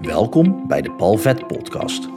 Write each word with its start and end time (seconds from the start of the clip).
Welkom 0.00 0.66
bij 0.68 0.82
de 0.82 0.90
Palvet 0.90 1.46
Podcast. 1.46 2.08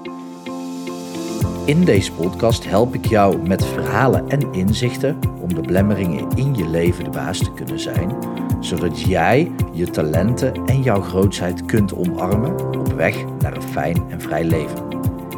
In 1.65 1.85
deze 1.85 2.11
podcast 2.13 2.65
help 2.65 2.93
ik 2.93 3.05
jou 3.05 3.47
met 3.47 3.65
verhalen 3.65 4.29
en 4.29 4.53
inzichten 4.53 5.19
om 5.41 5.53
de 5.53 5.61
blemmeringen 5.61 6.29
in 6.35 6.55
je 6.55 6.67
leven 6.67 7.03
de 7.03 7.09
baas 7.09 7.37
te 7.37 7.53
kunnen 7.53 7.79
zijn, 7.79 8.17
zodat 8.59 8.99
jij 9.01 9.51
je 9.73 9.89
talenten 9.89 10.65
en 10.65 10.81
jouw 10.81 11.01
grootheid 11.01 11.65
kunt 11.65 11.93
omarmen 11.93 12.79
op 12.79 12.93
weg 12.93 13.25
naar 13.39 13.55
een 13.55 13.61
fijn 13.61 14.09
en 14.09 14.21
vrij 14.21 14.43
leven. 14.43 14.87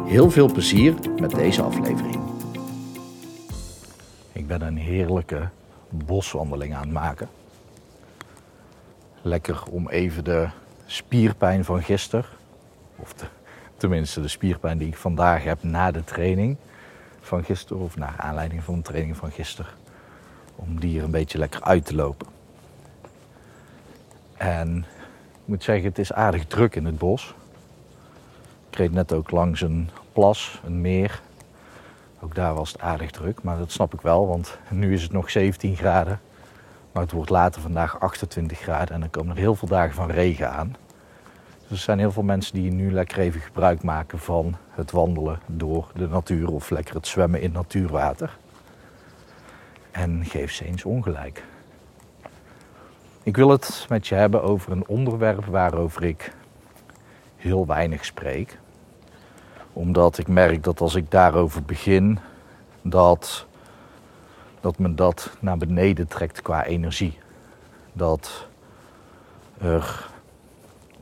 Heel 0.04 0.30
veel 0.30 0.52
plezier 0.52 0.94
met 1.20 1.30
deze 1.30 1.62
aflevering. 1.62 2.20
Ik 4.32 4.46
ben 4.46 4.62
een 4.62 4.78
heerlijke 4.78 5.48
boswandeling 5.88 6.74
aan 6.74 6.82
het 6.82 6.92
maken. 6.92 7.28
Lekker 9.22 9.62
om 9.70 9.88
even 9.88 10.24
de 10.24 10.48
spierpijn 10.86 11.64
van 11.64 11.82
gisteren, 11.82 12.24
of 12.96 13.14
tenminste 13.76 14.20
de 14.20 14.28
spierpijn 14.28 14.78
die 14.78 14.88
ik 14.88 14.96
vandaag 14.96 15.44
heb 15.44 15.62
na 15.62 15.90
de 15.90 16.04
training 16.04 16.56
van 17.20 17.44
gisteren, 17.44 17.82
of 17.82 17.96
naar 17.96 18.14
aanleiding 18.16 18.62
van 18.62 18.74
de 18.74 18.82
training 18.82 19.16
van 19.16 19.30
gisteren, 19.30 19.72
om 20.56 20.80
die 20.80 20.98
er 20.98 21.04
een 21.04 21.10
beetje 21.10 21.38
lekker 21.38 21.62
uit 21.62 21.84
te 21.84 21.94
lopen. 21.94 22.26
En 24.36 24.78
ik 25.32 25.44
moet 25.44 25.64
zeggen, 25.64 25.84
het 25.84 25.98
is 25.98 26.12
aardig 26.12 26.46
druk 26.46 26.74
in 26.74 26.84
het 26.84 26.98
bos. 26.98 27.34
Ik 28.70 28.76
reed 28.76 28.92
net 28.92 29.12
ook 29.12 29.30
langs 29.30 29.60
een 29.60 29.90
plas, 30.12 30.60
een 30.64 30.80
meer. 30.80 31.20
Ook 32.20 32.34
daar 32.34 32.54
was 32.54 32.72
het 32.72 32.80
aardig 32.80 33.10
druk, 33.10 33.42
maar 33.42 33.58
dat 33.58 33.72
snap 33.72 33.94
ik 33.94 34.00
wel, 34.00 34.26
want 34.26 34.58
nu 34.70 34.92
is 34.92 35.02
het 35.02 35.12
nog 35.12 35.30
17 35.30 35.76
graden. 35.76 36.20
Maar 36.96 37.04
het 37.04 37.14
wordt 37.14 37.30
later 37.30 37.62
vandaag 37.62 38.00
28 38.00 38.58
graden 38.58 38.94
en 38.94 39.00
dan 39.00 39.10
komen 39.10 39.34
er 39.34 39.42
heel 39.42 39.54
veel 39.54 39.68
dagen 39.68 39.94
van 39.94 40.10
regen 40.10 40.50
aan. 40.50 40.76
Dus 41.60 41.70
er 41.70 41.84
zijn 41.84 41.98
heel 41.98 42.12
veel 42.12 42.22
mensen 42.22 42.54
die 42.54 42.72
nu 42.72 42.92
lekker 42.92 43.18
even 43.18 43.40
gebruik 43.40 43.82
maken 43.82 44.18
van 44.18 44.56
het 44.70 44.90
wandelen 44.90 45.40
door 45.46 45.90
de 45.94 46.08
natuur 46.08 46.50
of 46.50 46.70
lekker 46.70 46.94
het 46.94 47.06
zwemmen 47.06 47.40
in 47.40 47.52
natuurwater. 47.52 48.36
En 49.90 50.24
geef 50.24 50.52
ze 50.52 50.64
eens 50.64 50.84
ongelijk. 50.84 51.44
Ik 53.22 53.36
wil 53.36 53.48
het 53.48 53.86
met 53.88 54.06
je 54.06 54.14
hebben 54.14 54.42
over 54.42 54.72
een 54.72 54.86
onderwerp 54.86 55.44
waarover 55.44 56.04
ik 56.04 56.32
heel 57.36 57.66
weinig 57.66 58.04
spreek. 58.04 58.58
Omdat 59.72 60.18
ik 60.18 60.28
merk 60.28 60.62
dat 60.62 60.80
als 60.80 60.94
ik 60.94 61.10
daarover 61.10 61.62
begin, 61.62 62.18
dat, 62.82 63.46
dat 64.60 64.78
me 64.78 64.94
dat 64.94 65.30
naar 65.40 65.56
beneden 65.56 66.06
trekt 66.08 66.42
qua 66.42 66.64
energie. 66.64 67.18
Dat 67.92 68.46
er 69.58 70.06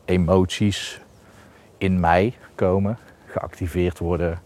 emoties 0.05 1.01
in 1.79 2.01
mij 2.01 2.35
komen, 2.55 2.99
geactiveerd 3.27 3.99
worden, 3.99 4.41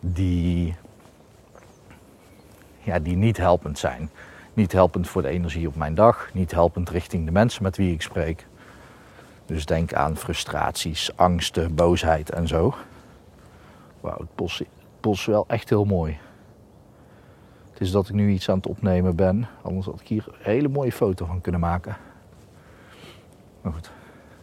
die, 0.00 0.74
ja, 2.78 2.98
die 2.98 3.16
niet 3.16 3.36
helpend 3.36 3.78
zijn. 3.78 4.10
Niet 4.54 4.72
helpend 4.72 5.08
voor 5.08 5.22
de 5.22 5.28
energie 5.28 5.68
op 5.68 5.76
mijn 5.76 5.94
dag, 5.94 6.30
niet 6.32 6.50
helpend 6.50 6.90
richting 6.90 7.24
de 7.24 7.32
mensen 7.32 7.62
met 7.62 7.76
wie 7.76 7.92
ik 7.92 8.02
spreek. 8.02 8.46
Dus 9.46 9.66
denk 9.66 9.94
aan 9.94 10.16
frustraties, 10.16 11.16
angsten, 11.16 11.74
boosheid 11.74 12.30
en 12.30 12.48
zo. 12.48 12.74
Wauw, 14.00 14.18
het 14.18 14.34
bos 15.00 15.20
is 15.20 15.24
wel 15.24 15.44
echt 15.48 15.68
heel 15.68 15.84
mooi. 15.84 16.18
Het 17.72 17.80
is 17.80 17.90
dat 17.90 18.08
ik 18.08 18.14
nu 18.14 18.30
iets 18.30 18.48
aan 18.48 18.56
het 18.56 18.66
opnemen 18.66 19.16
ben, 19.16 19.48
anders 19.62 19.86
had 19.86 20.00
ik 20.00 20.08
hier 20.08 20.24
een 20.28 20.34
hele 20.38 20.68
mooie 20.68 20.92
foto 20.92 21.26
van 21.26 21.40
kunnen 21.40 21.60
maken. 21.60 21.96
Maar 23.60 23.72
goed, 23.72 23.90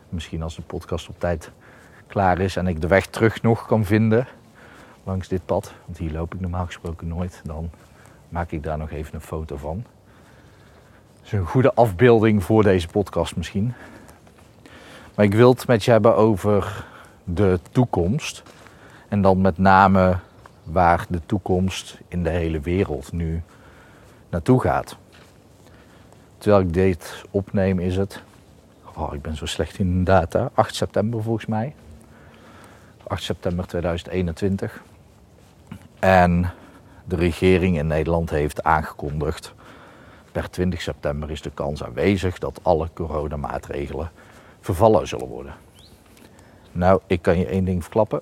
misschien 0.09 0.41
als 0.41 0.55
de 0.55 0.61
podcast 0.61 1.09
op 1.09 1.19
tijd 1.19 1.51
klaar 2.07 2.39
is 2.39 2.55
en 2.55 2.67
ik 2.67 2.81
de 2.81 2.87
weg 2.87 3.05
terug 3.05 3.41
nog 3.41 3.65
kan 3.65 3.85
vinden 3.85 4.27
langs 5.03 5.27
dit 5.27 5.45
pad, 5.45 5.73
want 5.85 5.97
hier 5.97 6.11
loop 6.11 6.33
ik 6.33 6.39
normaal 6.39 6.65
gesproken 6.65 7.07
nooit, 7.07 7.41
dan 7.43 7.69
maak 8.29 8.51
ik 8.51 8.63
daar 8.63 8.77
nog 8.77 8.91
even 8.91 9.15
een 9.15 9.21
foto 9.21 9.57
van. 9.57 9.83
Dat 11.15 11.25
is 11.25 11.31
een 11.31 11.45
goede 11.45 11.73
afbeelding 11.73 12.43
voor 12.43 12.63
deze 12.63 12.87
podcast 12.87 13.35
misschien. 13.35 13.73
Maar 15.15 15.25
ik 15.25 15.33
wil 15.33 15.49
het 15.49 15.67
met 15.67 15.83
je 15.83 15.91
hebben 15.91 16.15
over 16.15 16.85
de 17.23 17.59
toekomst. 17.71 18.43
En 19.07 19.21
dan 19.21 19.41
met 19.41 19.57
name 19.57 20.17
waar 20.71 21.05
de 21.09 21.21
toekomst 21.25 21.97
in 22.07 22.23
de 22.23 22.29
hele 22.29 22.59
wereld 22.59 23.11
nu 23.11 23.41
naartoe 24.29 24.61
gaat. 24.61 24.97
Terwijl 26.37 26.61
ik 26.61 26.73
dit 26.73 27.23
opneem 27.31 27.79
is 27.79 27.95
het 27.95 28.21
Oh, 28.99 29.13
ik 29.13 29.21
ben 29.21 29.35
zo 29.35 29.45
slecht 29.45 29.79
in 29.79 30.03
data. 30.03 30.49
8 30.53 30.75
september 30.75 31.23
volgens 31.23 31.45
mij. 31.45 31.75
8 33.07 33.23
september 33.23 33.67
2021. 33.67 34.83
En 35.99 36.51
de 37.05 37.15
regering 37.15 37.77
in 37.77 37.87
Nederland 37.87 38.29
heeft 38.29 38.63
aangekondigd. 38.63 39.53
Per 40.31 40.49
20 40.49 40.81
september 40.81 41.31
is 41.31 41.41
de 41.41 41.51
kans 41.51 41.83
aanwezig 41.83 42.39
dat 42.39 42.59
alle 42.61 42.89
coronamaatregelen 42.93 44.11
vervallen 44.59 45.07
zullen 45.07 45.27
worden. 45.27 45.53
Nou, 46.71 47.01
ik 47.07 47.21
kan 47.21 47.39
je 47.39 47.45
één 47.45 47.65
ding 47.65 47.81
verklappen. 47.81 48.21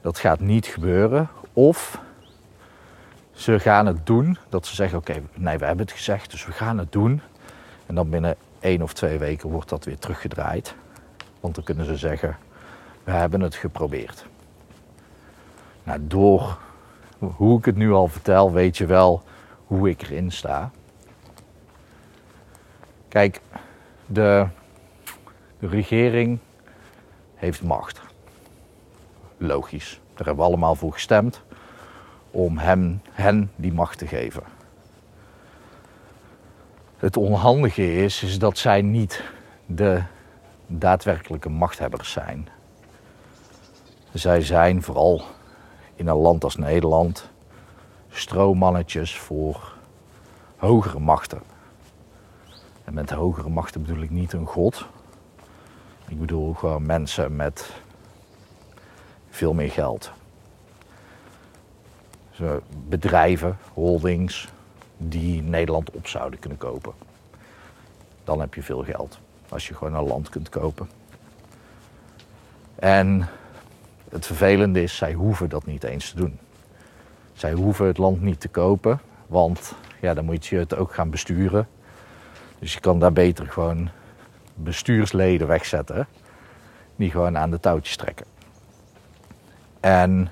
Dat 0.00 0.18
gaat 0.18 0.40
niet 0.40 0.66
gebeuren. 0.66 1.28
Of 1.52 2.00
ze 3.32 3.60
gaan 3.60 3.86
het 3.86 4.06
doen. 4.06 4.38
Dat 4.48 4.66
ze 4.66 4.74
zeggen: 4.74 4.98
Oké, 4.98 5.22
nee, 5.34 5.58
we 5.58 5.64
hebben 5.64 5.84
het 5.84 5.94
gezegd, 5.94 6.30
dus 6.30 6.46
we 6.46 6.52
gaan 6.52 6.78
het 6.78 6.92
doen. 6.92 7.20
En 7.86 7.94
dan 7.94 8.10
binnen 8.10 8.36
één 8.60 8.82
of 8.82 8.92
twee 8.92 9.18
weken 9.18 9.50
wordt 9.50 9.68
dat 9.68 9.84
weer 9.84 9.98
teruggedraaid. 9.98 10.74
Want 11.40 11.54
dan 11.54 11.64
kunnen 11.64 11.84
ze 11.84 11.96
zeggen, 11.96 12.36
we 13.04 13.10
hebben 13.10 13.40
het 13.40 13.54
geprobeerd. 13.54 14.26
Nou, 15.82 15.98
door 16.02 16.58
hoe 17.18 17.58
ik 17.58 17.64
het 17.64 17.76
nu 17.76 17.92
al 17.92 18.08
vertel, 18.08 18.52
weet 18.52 18.78
je 18.78 18.86
wel 18.86 19.22
hoe 19.66 19.88
ik 19.88 20.02
erin 20.02 20.30
sta. 20.30 20.70
Kijk, 23.08 23.40
de, 24.06 24.46
de 25.58 25.66
regering 25.66 26.38
heeft 27.34 27.62
macht. 27.62 28.00
Logisch. 29.42 30.00
Daar 30.14 30.26
hebben 30.26 30.44
we 30.44 30.50
allemaal 30.50 30.74
voor 30.74 30.92
gestemd 30.92 31.42
om 32.30 32.58
hem, 32.58 33.00
hen 33.10 33.50
die 33.56 33.72
macht 33.72 33.98
te 33.98 34.06
geven. 34.06 34.42
Het 36.96 37.16
onhandige 37.16 37.94
is, 37.94 38.22
is 38.22 38.38
dat 38.38 38.58
zij 38.58 38.82
niet 38.82 39.22
de 39.66 40.02
daadwerkelijke 40.66 41.48
machthebbers 41.48 42.12
zijn. 42.12 42.48
Zij 44.12 44.42
zijn 44.42 44.82
vooral 44.82 45.22
in 45.94 46.06
een 46.06 46.16
land 46.16 46.44
als 46.44 46.56
Nederland 46.56 47.30
stroommannetjes 48.08 49.18
voor 49.18 49.74
hogere 50.56 50.98
machten. 50.98 51.42
En 52.84 52.94
met 52.94 53.10
hogere 53.10 53.48
machten 53.48 53.82
bedoel 53.82 54.02
ik 54.02 54.10
niet 54.10 54.32
een 54.32 54.46
god. 54.46 54.86
Ik 56.08 56.20
bedoel 56.20 56.54
gewoon 56.54 56.86
mensen 56.86 57.36
met 57.36 57.72
veel 59.30 59.52
meer 59.52 59.70
geld. 59.70 60.12
bedrijven, 62.88 63.58
holdings, 63.72 64.48
die 64.96 65.42
Nederland 65.42 65.90
op 65.90 66.06
zouden 66.06 66.38
kunnen 66.38 66.58
kopen. 66.58 66.92
Dan 68.24 68.40
heb 68.40 68.54
je 68.54 68.62
veel 68.62 68.84
geld. 68.84 69.18
Als 69.48 69.68
je 69.68 69.74
gewoon 69.74 69.94
een 69.94 70.06
land 70.06 70.28
kunt 70.28 70.48
kopen. 70.48 70.90
En 72.74 73.28
het 74.08 74.26
vervelende 74.26 74.82
is, 74.82 74.96
zij 74.96 75.12
hoeven 75.12 75.48
dat 75.48 75.66
niet 75.66 75.84
eens 75.84 76.10
te 76.10 76.16
doen. 76.16 76.38
Zij 77.32 77.52
hoeven 77.52 77.86
het 77.86 77.98
land 77.98 78.20
niet 78.20 78.40
te 78.40 78.48
kopen, 78.48 79.00
want 79.26 79.74
ja, 80.00 80.14
dan 80.14 80.24
moet 80.24 80.46
je 80.46 80.56
het 80.56 80.76
ook 80.76 80.94
gaan 80.94 81.10
besturen. 81.10 81.68
Dus 82.58 82.74
je 82.74 82.80
kan 82.80 82.98
daar 82.98 83.12
beter 83.12 83.46
gewoon 83.46 83.88
bestuursleden 84.54 85.46
wegzetten, 85.46 86.06
die 86.96 87.10
gewoon 87.10 87.38
aan 87.38 87.50
de 87.50 87.60
touwtjes 87.60 87.96
trekken. 87.96 88.26
En 89.80 90.28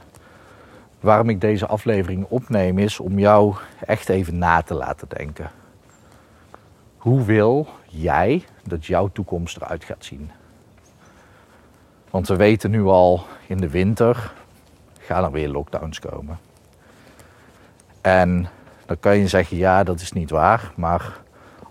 waarom 1.00 1.28
ik 1.28 1.40
deze 1.40 1.66
aflevering 1.66 2.26
opneem 2.28 2.78
is 2.78 3.00
om 3.00 3.18
jou 3.18 3.54
echt 3.86 4.08
even 4.08 4.38
na 4.38 4.62
te 4.62 4.74
laten 4.74 5.08
denken. 5.08 5.50
Hoe 6.96 7.24
wil 7.24 7.66
jij 7.86 8.44
dat 8.64 8.86
jouw 8.86 9.08
toekomst 9.12 9.56
eruit 9.56 9.84
gaat 9.84 10.04
zien? 10.04 10.30
Want 12.10 12.28
we 12.28 12.36
weten 12.36 12.70
nu 12.70 12.84
al 12.84 13.24
in 13.46 13.56
de 13.56 13.68
winter 13.68 14.32
gaan 14.98 15.24
er 15.24 15.30
weer 15.30 15.48
lockdowns 15.48 16.00
komen. 16.00 16.38
En 18.00 18.48
dan 18.86 19.00
kan 19.00 19.16
je 19.16 19.28
zeggen, 19.28 19.56
ja, 19.56 19.84
dat 19.84 20.00
is 20.00 20.12
niet 20.12 20.30
waar. 20.30 20.72
Maar 20.76 21.20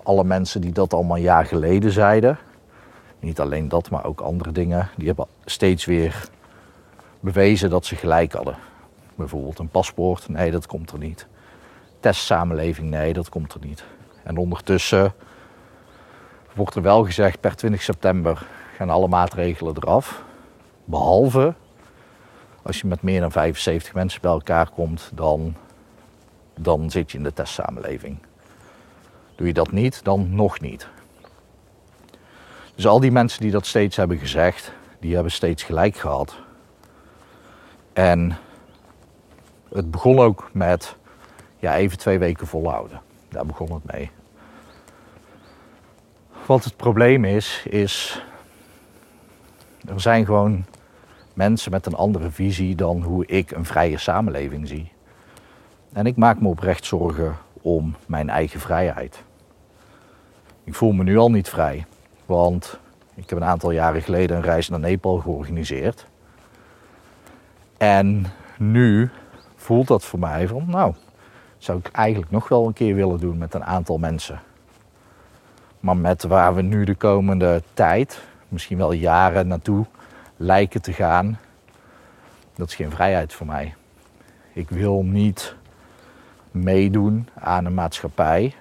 alle 0.04 0.24
mensen 0.24 0.62
die 0.62 0.72
dat 0.72 0.94
allemaal 0.94 1.16
een 1.16 1.22
jaar 1.22 1.46
geleden 1.46 1.92
zeiden, 1.92 2.38
niet 3.20 3.40
alleen 3.40 3.68
dat, 3.70 3.90
maar 3.90 4.06
ook 4.06 4.22
andere 4.22 4.52
dingen, 4.52 4.90
die 4.96 5.08
hebben 5.08 5.28
steeds 5.46 5.86
weer 5.86 6.30
bewezen 7.20 7.70
dat 7.70 7.86
ze 7.86 7.96
gelijk 7.96 8.34
hadden. 8.34 8.58
Bijvoorbeeld 9.16 9.60
een 9.60 9.70
paspoort, 9.70 10.30
nee, 10.30 10.52
dat 10.52 10.68
komt 10.68 10.92
er 10.92 10.98
niet. 10.98 11.28
Testsamenleving, 12.00 12.90
nee, 12.90 13.14
dat 13.14 13.30
komt 13.30 13.54
er 13.54 13.60
niet. 13.60 13.84
En 14.24 14.38
ondertussen 14.38 15.14
wordt 16.54 16.76
er 16.76 16.82
wel 16.82 17.06
gezegd, 17.06 17.40
per 17.40 17.56
20 17.56 17.82
september 17.82 18.46
gaan 18.76 18.90
alle 18.90 19.08
maatregelen 19.08 19.76
eraf. 19.78 20.24
Behalve 20.86 21.54
als 22.68 22.80
je 22.80 22.88
met 22.88 23.02
meer 23.02 23.20
dan 23.20 23.32
75 23.32 23.94
mensen 23.94 24.22
bij 24.22 24.32
elkaar 24.32 24.70
komt, 24.70 25.12
dan, 25.14 25.56
dan 26.60 26.92
zit 26.92 27.12
je 27.12 27.18
in 27.18 27.24
de 27.24 27.34
testsamenleving. 27.34 28.18
Doe 29.36 29.48
je 29.48 29.54
dat 29.54 29.72
niet, 29.72 30.04
dan 30.04 30.36
nog 30.36 30.60
niet. 30.60 30.88
Dus 32.76 32.88
al 32.88 33.00
die 33.00 33.12
mensen 33.12 33.42
die 33.42 33.52
dat 33.52 33.66
steeds 33.66 33.96
hebben 33.96 34.18
gezegd, 34.18 34.72
die 35.00 35.14
hebben 35.14 35.32
steeds 35.32 35.64
gelijk 35.64 35.96
gehad. 35.96 36.36
En 37.98 38.38
het 39.70 39.92
begon 39.92 40.20
ook 40.20 40.50
met 40.54 40.96
ja, 41.60 41.76
even 41.76 41.98
twee 41.98 42.20
weken 42.20 42.48
volhouden. 42.48 43.02
Daar 43.30 43.46
begon 43.46 43.74
het 43.74 43.94
mee. 43.94 44.12
Wat 46.46 46.64
het 46.64 46.76
probleem 46.76 47.26
is, 47.26 47.66
is 47.70 48.24
er 49.88 50.02
zijn 50.02 50.26
gewoon 50.26 50.66
mensen 51.34 51.72
met 51.72 51.86
een 51.86 51.96
andere 51.96 52.32
visie 52.32 52.76
dan 52.76 53.02
hoe 53.02 53.26
ik 53.26 53.52
een 53.52 53.66
vrije 53.66 53.98
samenleving 53.98 54.68
zie. 54.68 54.92
En 55.94 56.06
ik 56.06 56.16
maak 56.16 56.40
me 56.40 56.48
oprecht 56.48 56.86
zorgen 56.86 57.38
om 57.62 57.96
mijn 58.06 58.30
eigen 58.30 58.60
vrijheid. 58.60 59.24
Ik 60.64 60.74
voel 60.74 60.92
me 60.92 61.04
nu 61.04 61.18
al 61.18 61.32
niet 61.32 61.50
vrij, 61.50 61.86
want 62.26 62.80
ik 63.16 63.30
heb 63.30 63.40
een 63.40 63.46
aantal 63.46 63.72
jaren 63.72 64.02
geleden 64.02 64.38
een 64.38 64.44
reis 64.44 64.70
naar 64.70 64.80
Nepal 64.80 65.18
georganiseerd. 65.18 66.08
En 67.78 68.26
nu 68.58 69.10
voelt 69.56 69.88
dat 69.88 70.04
voor 70.04 70.20
mij 70.20 70.48
van, 70.48 70.64
nou, 70.68 70.94
zou 71.58 71.80
ik 71.80 71.88
eigenlijk 71.92 72.32
nog 72.32 72.48
wel 72.48 72.68
een 72.68 72.74
keer 72.74 72.96
willen 72.96 73.20
doen 73.20 73.38
met 73.38 73.54
een 73.54 73.64
aantal 73.64 73.98
mensen. 73.98 74.42
Maar 75.80 75.98
met 75.98 76.24
waar 76.24 76.56
we 76.56 76.62
nu 76.62 76.84
de 76.86 76.96
komende 76.96 77.62
tijd, 77.74 78.22
misschien 78.48 78.78
wel 78.78 78.92
jaren 78.92 79.48
naartoe 79.48 79.86
lijken 80.38 80.82
te 80.82 80.94
gaan, 80.94 81.40
dat 82.56 82.68
is 82.68 82.76
geen 82.76 82.92
vrijheid 82.92 83.34
voor 83.34 83.46
mij. 83.46 83.76
Ik 84.54 84.70
wil 84.70 85.04
niet 85.04 85.56
meedoen 86.52 87.30
aan 87.34 87.66
een 87.66 87.74
maatschappij 87.74 88.56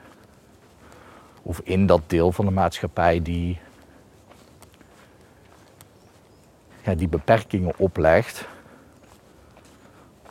of 1.43 1.61
in 1.65 1.87
dat 1.87 2.01
deel 2.07 2.33
van 2.33 2.45
de 2.45 2.51
maatschappij 2.51 3.23
die, 3.23 3.59
ja, 6.83 6.95
die 6.95 7.09
beperkingen 7.09 7.73
oplegt. 7.77 8.49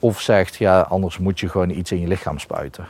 Of 0.05 0.21
zegt, 0.21 0.55
ja, 0.55 0.81
anders 0.81 1.17
moet 1.17 1.39
je 1.39 1.49
gewoon 1.49 1.69
iets 1.69 1.91
in 1.91 1.99
je 1.99 2.07
lichaam 2.07 2.39
spuiten. 2.39 2.87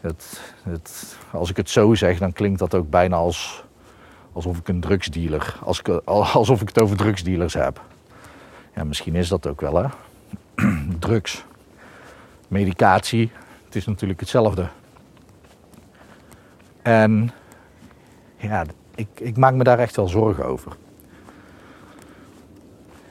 Het, 0.00 0.40
het, 0.62 1.16
als 1.32 1.50
ik 1.50 1.56
het 1.56 1.70
zo 1.70 1.94
zeg, 1.94 2.18
dan 2.18 2.32
klinkt 2.32 2.58
dat 2.58 2.74
ook 2.74 2.90
bijna 2.90 3.16
als, 3.16 3.64
alsof 4.32 4.58
ik 4.58 4.68
een 4.68 4.80
drugsdealer, 4.80 5.56
als 5.62 5.78
ik, 5.78 5.88
alsof 6.34 6.60
ik 6.60 6.68
het 6.68 6.80
over 6.80 6.96
drugsdealers 6.96 7.54
heb. 7.54 7.80
Ja, 8.74 8.84
misschien 8.84 9.14
is 9.14 9.28
dat 9.28 9.46
ook 9.46 9.60
wel, 9.60 9.74
hè. 9.74 9.86
Drugs, 10.98 11.44
medicatie, 12.48 13.30
het 13.64 13.76
is 13.76 13.86
natuurlijk 13.86 14.20
hetzelfde. 14.20 14.68
En 16.82 17.30
ja, 18.36 18.64
ik, 18.94 19.08
ik 19.14 19.36
maak 19.36 19.54
me 19.54 19.64
daar 19.64 19.78
echt 19.78 19.96
wel 19.96 20.08
zorgen 20.08 20.44
over. 20.44 20.72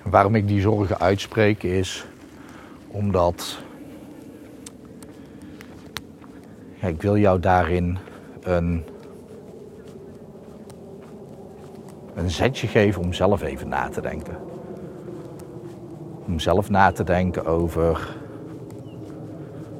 Waarom 0.03 0.35
ik 0.35 0.47
die 0.47 0.61
zorgen 0.61 0.99
uitspreek 0.99 1.63
is 1.63 2.05
omdat 2.87 3.61
ik 6.81 7.01
wil 7.01 7.17
jou 7.17 7.39
daarin 7.39 7.97
een, 8.41 8.83
een 12.15 12.29
zetje 12.29 12.67
geven 12.67 13.01
om 13.01 13.13
zelf 13.13 13.41
even 13.41 13.67
na 13.67 13.89
te 13.89 14.01
denken. 14.01 14.37
Om 16.25 16.39
zelf 16.39 16.69
na 16.69 16.91
te 16.91 17.03
denken 17.03 17.45
over 17.45 18.15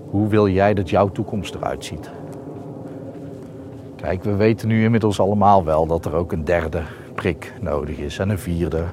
hoe 0.10 0.28
wil 0.28 0.48
jij 0.48 0.74
dat 0.74 0.90
jouw 0.90 1.12
toekomst 1.12 1.56
eruit 1.56 1.86
ziet. 1.86 2.10
Kijk, 3.96 4.24
we 4.24 4.36
weten 4.36 4.68
nu 4.68 4.84
inmiddels 4.84 5.20
allemaal 5.20 5.64
wel 5.64 5.88
dat 5.88 6.06
er 6.06 6.14
ook 6.14 6.32
een 6.32 6.46
derde 6.46 6.82
prik 7.14 7.54
nodig 7.62 7.98
is 7.98 8.20
en 8.20 8.30
een 8.30 8.40
vierde. 8.40 8.84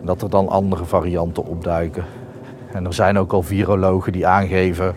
En 0.00 0.06
dat 0.06 0.22
er 0.22 0.30
dan 0.30 0.48
andere 0.48 0.84
varianten 0.84 1.44
opduiken. 1.44 2.04
En 2.72 2.86
er 2.86 2.94
zijn 2.94 3.18
ook 3.18 3.32
al 3.32 3.42
virologen 3.42 4.12
die 4.12 4.26
aangeven, 4.26 4.94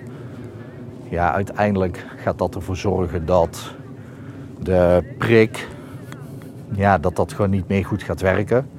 ja, 1.10 1.34
uiteindelijk 1.34 2.06
gaat 2.16 2.38
dat 2.38 2.56
ervoor 2.56 2.78
zorgen 2.78 3.26
dat 3.26 3.74
de 4.60 5.14
prik, 5.18 5.68
ja, 6.72 6.98
dat 6.98 7.16
dat 7.16 7.34
gewoon 7.34 7.50
niet 7.50 7.68
meer 7.68 7.86
goed 7.86 8.04
gaat 8.04 8.22
werken. 8.22 8.70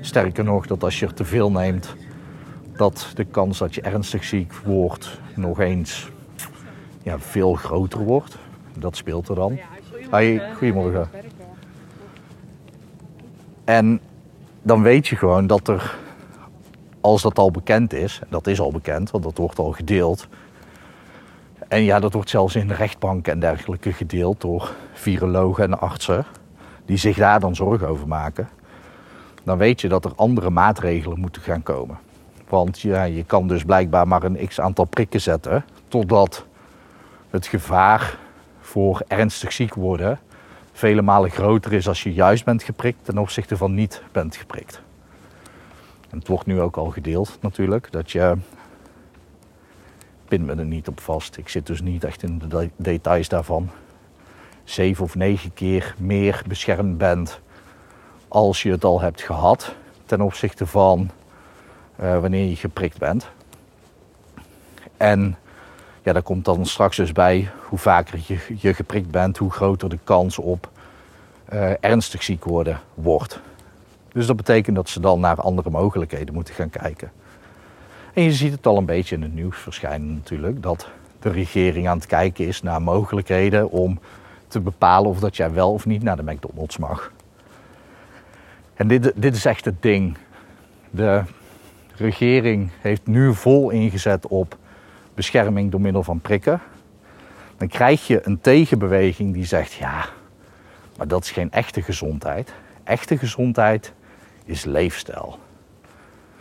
Sterker 0.00 0.44
nog, 0.44 0.66
dat 0.66 0.82
als 0.82 0.98
je 0.98 1.06
er 1.06 1.14
te 1.14 1.24
veel 1.24 1.50
neemt, 1.50 1.94
dat 2.76 3.10
de 3.14 3.24
kans 3.24 3.58
dat 3.58 3.74
je 3.74 3.80
ernstig 3.80 4.24
ziek 4.24 4.52
wordt 4.64 5.20
nog 5.34 5.60
eens 5.60 6.10
ja, 7.02 7.18
veel 7.18 7.54
groter 7.54 8.00
wordt. 8.00 8.36
Dat 8.78 8.96
speelt 8.96 9.28
er 9.28 9.34
dan. 9.34 9.58
Hoi, 10.10 10.42
goedemorgen. 10.56 11.08
En 13.64 14.00
dan 14.66 14.82
weet 14.82 15.06
je 15.06 15.16
gewoon 15.16 15.46
dat 15.46 15.68
er, 15.68 15.96
als 17.00 17.22
dat 17.22 17.38
al 17.38 17.50
bekend 17.50 17.92
is, 17.92 18.18
en 18.20 18.26
dat 18.30 18.46
is 18.46 18.60
al 18.60 18.72
bekend, 18.72 19.10
want 19.10 19.24
dat 19.24 19.38
wordt 19.38 19.58
al 19.58 19.72
gedeeld. 19.72 20.28
En 21.68 21.82
ja, 21.82 22.00
dat 22.00 22.12
wordt 22.12 22.30
zelfs 22.30 22.56
in 22.56 22.70
rechtbanken 22.70 23.32
en 23.32 23.40
dergelijke 23.40 23.92
gedeeld 23.92 24.40
door 24.40 24.72
virologen 24.92 25.64
en 25.64 25.80
artsen, 25.80 26.24
die 26.84 26.96
zich 26.96 27.16
daar 27.16 27.40
dan 27.40 27.54
zorgen 27.54 27.88
over 27.88 28.08
maken. 28.08 28.48
Dan 29.44 29.58
weet 29.58 29.80
je 29.80 29.88
dat 29.88 30.04
er 30.04 30.12
andere 30.16 30.50
maatregelen 30.50 31.20
moeten 31.20 31.42
gaan 31.42 31.62
komen. 31.62 31.98
Want 32.48 32.80
ja, 32.80 33.02
je 33.02 33.24
kan 33.24 33.48
dus 33.48 33.64
blijkbaar 33.64 34.08
maar 34.08 34.22
een 34.22 34.46
x 34.48 34.60
aantal 34.60 34.84
prikken 34.84 35.20
zetten, 35.20 35.64
totdat 35.88 36.46
het 37.30 37.46
gevaar 37.46 38.18
voor 38.60 39.02
ernstig 39.08 39.52
ziek 39.52 39.74
worden 39.74 40.18
vele 40.76 41.02
malen 41.02 41.30
groter 41.30 41.72
is 41.72 41.88
als 41.88 42.02
je 42.02 42.12
juist 42.12 42.44
bent 42.44 42.62
geprikt 42.62 43.04
ten 43.04 43.18
opzichte 43.18 43.56
van 43.56 43.74
niet 43.74 44.02
bent 44.12 44.36
geprikt. 44.36 44.80
Het 46.10 46.28
wordt 46.28 46.46
nu 46.46 46.60
ook 46.60 46.76
al 46.76 46.90
gedeeld 46.90 47.38
natuurlijk, 47.40 47.92
dat 47.92 48.10
je, 48.10 48.36
pin 50.28 50.44
me 50.44 50.54
er 50.54 50.64
niet 50.64 50.88
op 50.88 51.00
vast, 51.00 51.36
ik 51.36 51.48
zit 51.48 51.66
dus 51.66 51.80
niet 51.80 52.04
echt 52.04 52.22
in 52.22 52.42
de 52.48 52.70
details 52.76 53.28
daarvan, 53.28 53.70
zeven 54.64 55.04
of 55.04 55.14
negen 55.14 55.54
keer 55.54 55.94
meer 55.98 56.42
beschermd 56.46 56.98
bent 56.98 57.40
als 58.28 58.62
je 58.62 58.70
het 58.70 58.84
al 58.84 59.00
hebt 59.00 59.22
gehad 59.22 59.74
ten 60.06 60.20
opzichte 60.20 60.66
van 60.66 61.10
uh, 62.00 62.20
wanneer 62.20 62.48
je 62.48 62.56
geprikt 62.56 62.98
bent. 62.98 63.28
En 64.96 65.36
ja, 66.02 66.12
daar 66.12 66.22
komt 66.22 66.44
dan 66.44 66.66
straks 66.66 66.96
dus 66.96 67.12
bij 67.12 67.50
hoe 67.68 67.78
vaker 67.78 68.18
je, 68.26 68.38
je 68.58 68.74
geprikt 68.74 69.10
bent, 69.10 69.36
hoe 69.36 69.50
groter 69.50 69.88
de 69.88 69.98
kans 70.04 70.38
op 70.38 70.74
uh, 71.52 71.70
ernstig 71.80 72.22
ziek 72.22 72.44
worden 72.44 72.80
wordt. 72.94 73.40
Dus 74.12 74.26
dat 74.26 74.36
betekent 74.36 74.76
dat 74.76 74.88
ze 74.88 75.00
dan 75.00 75.20
naar 75.20 75.40
andere 75.40 75.70
mogelijkheden 75.70 76.34
moeten 76.34 76.54
gaan 76.54 76.70
kijken. 76.70 77.12
En 78.14 78.22
je 78.22 78.32
ziet 78.32 78.52
het 78.52 78.66
al 78.66 78.76
een 78.76 78.84
beetje 78.84 79.14
in 79.14 79.22
het 79.22 79.34
nieuws 79.34 79.58
verschijnen 79.58 80.14
natuurlijk, 80.14 80.62
dat 80.62 80.88
de 81.20 81.30
regering 81.30 81.88
aan 81.88 81.96
het 81.96 82.06
kijken 82.06 82.46
is 82.46 82.62
naar 82.62 82.82
mogelijkheden 82.82 83.70
om 83.70 83.98
te 84.48 84.60
bepalen 84.60 85.10
of 85.10 85.20
dat 85.20 85.36
jij 85.36 85.52
wel 85.52 85.72
of 85.72 85.86
niet 85.86 86.02
naar 86.02 86.16
de 86.16 86.32
McDonald's 86.32 86.76
mag. 86.76 87.12
En 88.74 88.88
dit, 88.88 89.12
dit 89.14 89.34
is 89.36 89.44
echt 89.44 89.64
het 89.64 89.82
ding. 89.82 90.16
De 90.90 91.22
regering 91.96 92.70
heeft 92.80 93.06
nu 93.06 93.34
vol 93.34 93.70
ingezet 93.70 94.26
op 94.26 94.56
bescherming 95.14 95.70
door 95.70 95.80
middel 95.80 96.02
van 96.02 96.20
prikken. 96.20 96.60
Dan 97.56 97.68
krijg 97.68 98.06
je 98.06 98.20
een 98.26 98.40
tegenbeweging 98.40 99.32
die 99.32 99.44
zegt: 99.44 99.72
ja, 99.72 100.04
maar 100.96 101.08
dat 101.08 101.22
is 101.22 101.30
geen 101.30 101.50
echte 101.50 101.82
gezondheid. 101.82 102.52
Echte 102.84 103.18
gezondheid 103.18 103.92
is 104.44 104.64
leefstijl. 104.64 105.38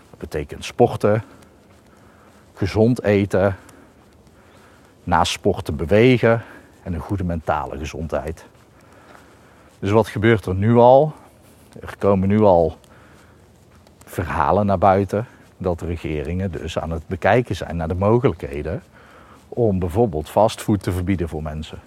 Dat 0.09 0.19
betekent 0.19 0.65
sporten, 0.65 1.23
gezond 2.53 3.03
eten, 3.03 3.55
na 5.03 5.23
sporten 5.23 5.75
bewegen 5.75 6.43
en 6.83 6.93
een 6.93 6.99
goede 6.99 7.23
mentale 7.23 7.77
gezondheid. 7.77 8.45
Dus 9.79 9.91
wat 9.91 10.07
gebeurt 10.07 10.45
er 10.45 10.55
nu 10.55 10.75
al? 10.75 11.13
Er 11.81 11.95
komen 11.97 12.27
nu 12.27 12.41
al 12.41 12.77
verhalen 14.05 14.65
naar 14.65 14.77
buiten 14.77 15.27
dat 15.57 15.79
de 15.79 15.85
regeringen 15.85 16.51
dus 16.51 16.79
aan 16.79 16.91
het 16.91 17.07
bekijken 17.07 17.55
zijn 17.55 17.75
naar 17.75 17.87
de 17.87 17.93
mogelijkheden 17.93 18.83
om 19.47 19.79
bijvoorbeeld 19.79 20.29
fastfood 20.29 20.83
te 20.83 20.91
verbieden 20.91 21.29
voor 21.29 21.43
mensen. 21.43 21.79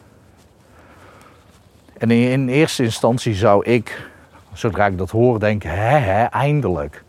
En 1.99 2.11
in 2.11 2.49
eerste 2.49 2.83
instantie 2.83 3.35
zou 3.35 3.65
ik, 3.65 4.11
zodra 4.53 4.87
ik 4.87 4.99
dat 4.99 5.11
hoor, 5.11 5.41
denken: 5.41 5.71
hè, 5.71 6.25
eindelijk. 6.25 7.05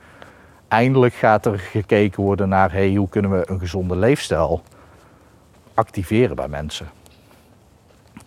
Eindelijk 0.68 1.14
gaat 1.14 1.46
er 1.46 1.60
gekeken 1.60 2.24
worden 2.24 2.50
naar 2.50 2.72
hey, 2.72 2.94
hoe 2.94 3.10
kunnen 3.10 3.32
we 3.32 3.50
een 3.50 3.60
gezonde 3.60 3.96
leefstijl 3.96 4.64
activeren 5.74 6.36
bij 6.36 6.48
mensen. 6.48 6.90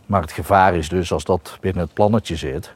Maar 0.07 0.21
het 0.21 0.33
gevaar 0.33 0.75
is 0.75 0.89
dus 0.89 1.13
als 1.13 1.25
dat 1.25 1.59
binnen 1.61 1.83
het 1.83 1.95
plannetje 1.95 2.37
zit, 2.37 2.75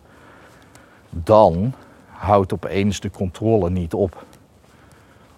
dan 1.10 1.72
houdt 2.06 2.52
opeens 2.52 3.00
de 3.00 3.10
controle 3.10 3.70
niet 3.70 3.94
op. 3.94 4.24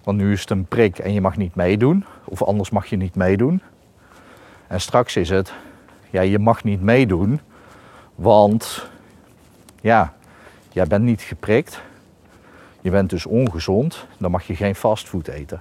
Want 0.05 0.19
nu 0.19 0.33
is 0.33 0.41
het 0.41 0.51
een 0.51 0.65
prik 0.65 0.99
en 0.99 1.13
je 1.13 1.21
mag 1.21 1.37
niet 1.37 1.55
meedoen, 1.55 2.05
of 2.25 2.43
anders 2.43 2.71
mag 2.71 2.87
je 2.87 2.97
niet 2.97 3.15
meedoen. 3.15 3.63
En 4.67 4.81
straks 4.81 5.17
is 5.17 5.29
het, 5.29 5.53
ja, 6.11 6.21
je 6.21 6.39
mag 6.39 6.65
niet 6.65 6.83
meedoen, 6.83 7.41
want 8.19 8.87
ja, 9.81 10.15
jij 10.73 10.87
bent 10.87 11.05
niet 11.05 11.23
geprikt. 11.23 11.81
Je 12.81 12.91
bent 12.91 13.11
dus 13.11 13.27
ongezond, 13.27 14.07
dan 14.17 14.31
mag 14.31 14.47
je 14.47 14.57
geen 14.57 14.75
fastfood 14.75 15.29
eten. 15.29 15.61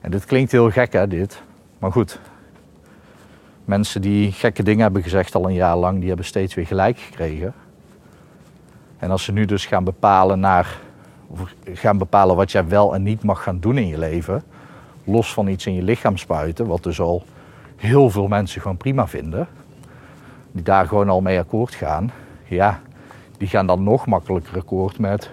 En 0.00 0.10
dit 0.10 0.24
klinkt 0.24 0.52
heel 0.52 0.70
gek 0.70 0.92
hè, 0.92 1.08
dit. 1.08 1.42
Maar 1.78 1.92
goed, 1.92 2.20
mensen 3.64 4.00
die 4.00 4.32
gekke 4.32 4.62
dingen 4.62 4.82
hebben 4.82 5.02
gezegd 5.02 5.34
al 5.34 5.44
een 5.44 5.54
jaar 5.54 5.76
lang, 5.76 5.98
die 5.98 6.08
hebben 6.08 6.26
steeds 6.26 6.54
weer 6.54 6.66
gelijk 6.66 6.98
gekregen. 6.98 7.54
En 8.98 9.10
als 9.10 9.24
ze 9.24 9.32
nu 9.32 9.44
dus 9.44 9.66
gaan 9.66 9.84
bepalen, 9.84 10.40
naar, 10.40 10.78
gaan 11.72 11.98
bepalen 11.98 12.36
wat 12.36 12.52
jij 12.52 12.68
wel 12.68 12.94
en 12.94 13.02
niet 13.02 13.22
mag 13.22 13.42
gaan 13.42 13.60
doen 13.60 13.78
in 13.78 13.86
je 13.86 13.98
leven, 13.98 14.42
los 15.04 15.32
van 15.32 15.48
iets 15.48 15.66
in 15.66 15.74
je 15.74 15.82
lichaam 15.82 16.16
spuiten, 16.16 16.66
wat 16.66 16.82
dus 16.82 17.00
al 17.00 17.24
heel 17.76 18.10
veel 18.10 18.28
mensen 18.28 18.60
gewoon 18.60 18.76
prima 18.76 19.08
vinden, 19.08 19.48
die 20.52 20.62
daar 20.62 20.86
gewoon 20.86 21.08
al 21.08 21.20
mee 21.20 21.38
akkoord 21.38 21.74
gaan, 21.74 22.10
ja, 22.44 22.80
die 23.38 23.48
gaan 23.48 23.66
dan 23.66 23.82
nog 23.82 24.06
makkelijker 24.06 24.56
akkoord 24.56 24.98
met, 24.98 25.30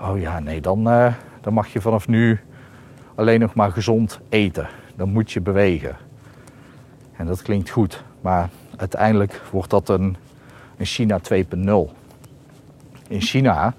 oh 0.00 0.20
ja, 0.20 0.40
nee, 0.40 0.60
dan, 0.60 0.88
uh, 0.88 1.12
dan 1.40 1.52
mag 1.52 1.68
je 1.68 1.80
vanaf 1.80 2.08
nu 2.08 2.40
alleen 3.14 3.40
nog 3.40 3.54
maar 3.54 3.72
gezond 3.72 4.20
eten. 4.28 4.68
Dan 4.96 5.12
moet 5.12 5.32
je 5.32 5.40
bewegen. 5.40 5.96
En 7.16 7.26
dat 7.26 7.42
klinkt 7.42 7.70
goed, 7.70 8.02
maar 8.20 8.48
uiteindelijk 8.76 9.42
wordt 9.50 9.70
dat 9.70 9.88
een, 9.88 10.16
een 10.76 10.86
China 10.86 11.20
2.0. 11.32 11.92
In 13.08 13.20
China 13.20 13.74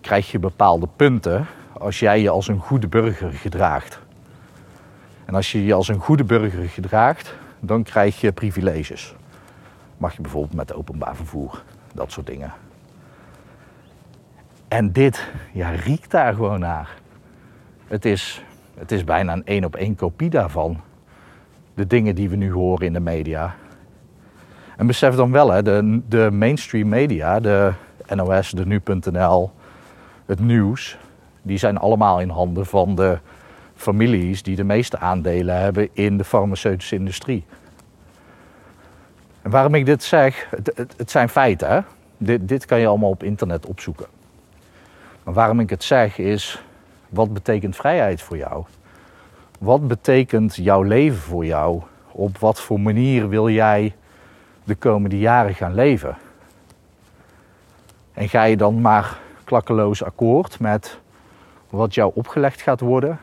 krijg 0.00 0.30
je 0.30 0.38
bepaalde 0.38 0.88
punten 0.96 1.46
als 1.72 1.98
jij 1.98 2.20
je 2.20 2.30
als 2.30 2.48
een 2.48 2.58
goede 2.58 2.88
burger 2.88 3.32
gedraagt. 3.32 3.98
En 5.24 5.34
als 5.34 5.52
je 5.52 5.64
je 5.64 5.74
als 5.74 5.88
een 5.88 6.00
goede 6.00 6.24
burger 6.24 6.68
gedraagt, 6.68 7.34
dan 7.60 7.82
krijg 7.82 8.20
je 8.20 8.32
privileges. 8.32 9.14
Mag 10.04 10.14
je 10.14 10.22
bijvoorbeeld 10.22 10.54
met 10.54 10.74
openbaar 10.74 11.16
vervoer, 11.16 11.62
dat 11.94 12.12
soort 12.12 12.26
dingen. 12.26 12.52
En 14.68 14.92
dit 14.92 15.32
ja, 15.52 15.70
riekt 15.70 16.10
daar 16.10 16.34
gewoon 16.34 16.60
naar. 16.60 16.94
Het 17.86 18.04
is, 18.04 18.44
het 18.74 18.92
is 18.92 19.04
bijna 19.04 19.32
een 19.32 19.46
één 19.46 19.64
op 19.64 19.76
één 19.76 19.96
kopie 19.96 20.30
daarvan. 20.30 20.80
De 21.74 21.86
dingen 21.86 22.14
die 22.14 22.28
we 22.28 22.36
nu 22.36 22.52
horen 22.52 22.86
in 22.86 22.92
de 22.92 23.00
media. 23.00 23.54
En 24.76 24.86
besef 24.86 25.14
dan 25.14 25.32
wel, 25.32 25.50
hè, 25.50 25.62
de, 25.62 26.00
de 26.08 26.30
mainstream 26.30 26.88
media, 26.88 27.40
de 27.40 27.72
NOS, 28.14 28.50
de 28.50 28.66
Nu.nl, 28.66 29.50
het 30.26 30.40
nieuws, 30.40 30.98
die 31.42 31.58
zijn 31.58 31.78
allemaal 31.78 32.20
in 32.20 32.28
handen 32.28 32.66
van 32.66 32.94
de 32.94 33.18
families 33.74 34.42
die 34.42 34.56
de 34.56 34.64
meeste 34.64 34.98
aandelen 34.98 35.60
hebben 35.60 35.88
in 35.92 36.16
de 36.16 36.24
farmaceutische 36.24 36.96
industrie. 36.96 37.44
En 39.44 39.50
waarom 39.50 39.74
ik 39.74 39.86
dit 39.86 40.02
zeg, 40.02 40.46
het, 40.50 40.94
het, 40.96 41.10
zijn 41.10 41.28
feiten. 41.28 41.68
Hè? 41.68 41.80
Dit, 42.16 42.48
dit 42.48 42.64
kan 42.64 42.80
je 42.80 42.86
allemaal 42.86 43.10
op 43.10 43.22
internet 43.22 43.66
opzoeken. 43.66 44.06
Maar 45.22 45.34
waarom 45.34 45.60
ik 45.60 45.70
het 45.70 45.84
zeg 45.84 46.18
is, 46.18 46.62
wat 47.08 47.32
betekent 47.32 47.76
vrijheid 47.76 48.22
voor 48.22 48.36
jou? 48.36 48.64
Wat 49.58 49.88
betekent 49.88 50.54
jouw 50.54 50.82
leven 50.82 51.18
voor 51.18 51.46
jou? 51.46 51.82
Op 52.10 52.38
wat 52.38 52.60
voor 52.60 52.80
manier 52.80 53.28
wil 53.28 53.48
jij 53.48 53.94
de 54.64 54.74
komende 54.74 55.18
jaren 55.18 55.54
gaan 55.54 55.74
leven? 55.74 56.16
En 58.12 58.28
ga 58.28 58.42
je 58.42 58.56
dan 58.56 58.80
maar 58.80 59.18
klakkeloos 59.44 60.04
akkoord 60.04 60.60
met 60.60 60.98
wat 61.70 61.94
jou 61.94 62.12
opgelegd 62.14 62.62
gaat 62.62 62.80
worden? 62.80 63.18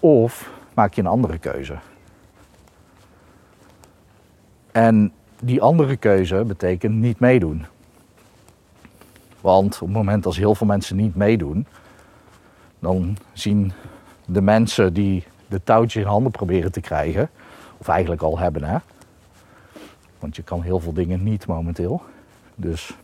Of 0.00 0.50
maak 0.74 0.94
je 0.94 1.00
een 1.00 1.06
andere 1.06 1.38
keuze? 1.38 1.78
En 4.76 5.12
die 5.40 5.62
andere 5.62 5.96
keuze 5.96 6.44
betekent 6.44 6.94
niet 6.94 7.20
meedoen. 7.20 7.66
Want 9.40 9.74
op 9.74 9.88
het 9.88 9.96
moment 9.96 10.26
als 10.26 10.36
heel 10.36 10.54
veel 10.54 10.66
mensen 10.66 10.96
niet 10.96 11.14
meedoen, 11.14 11.66
dan 12.78 13.16
zien 13.32 13.72
de 14.26 14.40
mensen 14.40 14.92
die 14.92 15.24
de 15.48 15.60
touwtjes 15.64 16.02
in 16.02 16.08
handen 16.08 16.32
proberen 16.32 16.72
te 16.72 16.80
krijgen, 16.80 17.30
of 17.76 17.88
eigenlijk 17.88 18.22
al 18.22 18.38
hebben, 18.38 18.64
hè. 18.64 18.78
Want 20.18 20.36
je 20.36 20.42
kan 20.42 20.62
heel 20.62 20.80
veel 20.80 20.92
dingen 20.92 21.22
niet 21.22 21.46
momenteel. 21.46 22.02
Dus 22.54 22.96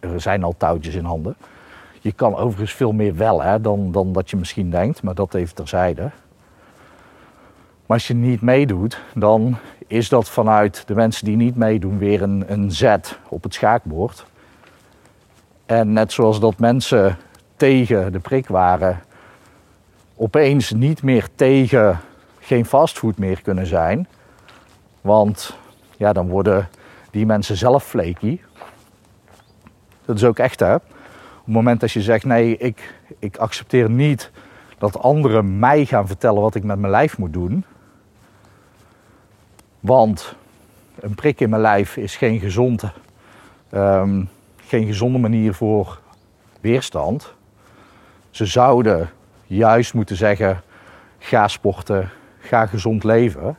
er 0.00 0.20
zijn 0.20 0.44
al 0.44 0.54
touwtjes 0.56 0.94
in 0.94 1.04
handen. 1.04 1.36
Je 2.00 2.12
kan 2.12 2.36
overigens 2.36 2.72
veel 2.72 2.92
meer 2.92 3.16
wel 3.16 3.42
hè, 3.42 3.60
dan, 3.60 3.92
dan 3.92 4.12
dat 4.12 4.30
je 4.30 4.36
misschien 4.36 4.70
denkt, 4.70 5.02
maar 5.02 5.14
dat 5.14 5.34
even 5.34 5.54
terzijde. 5.54 6.10
Maar 7.86 7.96
als 7.96 8.06
je 8.06 8.14
niet 8.14 8.40
meedoet, 8.40 9.00
dan 9.14 9.56
is 9.86 10.08
dat 10.08 10.28
vanuit 10.28 10.86
de 10.86 10.94
mensen 10.94 11.24
die 11.24 11.36
niet 11.36 11.56
meedoen 11.56 11.98
weer 11.98 12.22
een, 12.22 12.44
een 12.46 12.72
zet 12.72 13.18
op 13.28 13.42
het 13.42 13.54
schaakbord. 13.54 14.26
En 15.66 15.92
net 15.92 16.12
zoals 16.12 16.40
dat 16.40 16.58
mensen 16.58 17.16
tegen 17.56 18.12
de 18.12 18.18
prik 18.18 18.46
waren, 18.48 19.00
opeens 20.16 20.72
niet 20.72 21.02
meer 21.02 21.28
tegen 21.34 22.00
geen 22.38 22.66
fastfood 22.66 23.18
meer 23.18 23.42
kunnen 23.42 23.66
zijn. 23.66 24.08
Want 25.00 25.56
ja, 25.96 26.12
dan 26.12 26.28
worden 26.28 26.68
die 27.10 27.26
mensen 27.26 27.56
zelf 27.56 27.84
flaky. 27.84 28.40
Dat 30.04 30.16
is 30.16 30.24
ook 30.24 30.38
echt 30.38 30.60
hè. 30.60 30.74
Op 30.74 30.82
het 31.44 31.54
moment 31.54 31.80
dat 31.80 31.92
je 31.92 32.02
zegt 32.02 32.24
nee, 32.24 32.56
ik, 32.56 32.94
ik 33.18 33.36
accepteer 33.36 33.90
niet 33.90 34.30
dat 34.78 34.98
anderen 34.98 35.58
mij 35.58 35.84
gaan 35.84 36.06
vertellen 36.06 36.42
wat 36.42 36.54
ik 36.54 36.64
met 36.64 36.78
mijn 36.78 36.92
lijf 36.92 37.18
moet 37.18 37.32
doen. 37.32 37.64
Want 39.84 40.34
een 41.00 41.14
prik 41.14 41.40
in 41.40 41.50
mijn 41.50 41.62
lijf 41.62 41.96
is 41.96 42.16
geen 42.16 42.40
gezonde, 42.40 42.92
um, 43.74 44.28
geen 44.56 44.86
gezonde 44.86 45.18
manier 45.18 45.54
voor 45.54 46.00
weerstand. 46.60 47.34
Ze 48.30 48.46
zouden 48.46 49.10
juist 49.46 49.94
moeten 49.94 50.16
zeggen: 50.16 50.62
ga 51.18 51.48
sporten, 51.48 52.10
ga 52.38 52.66
gezond 52.66 53.04
leven. 53.04 53.56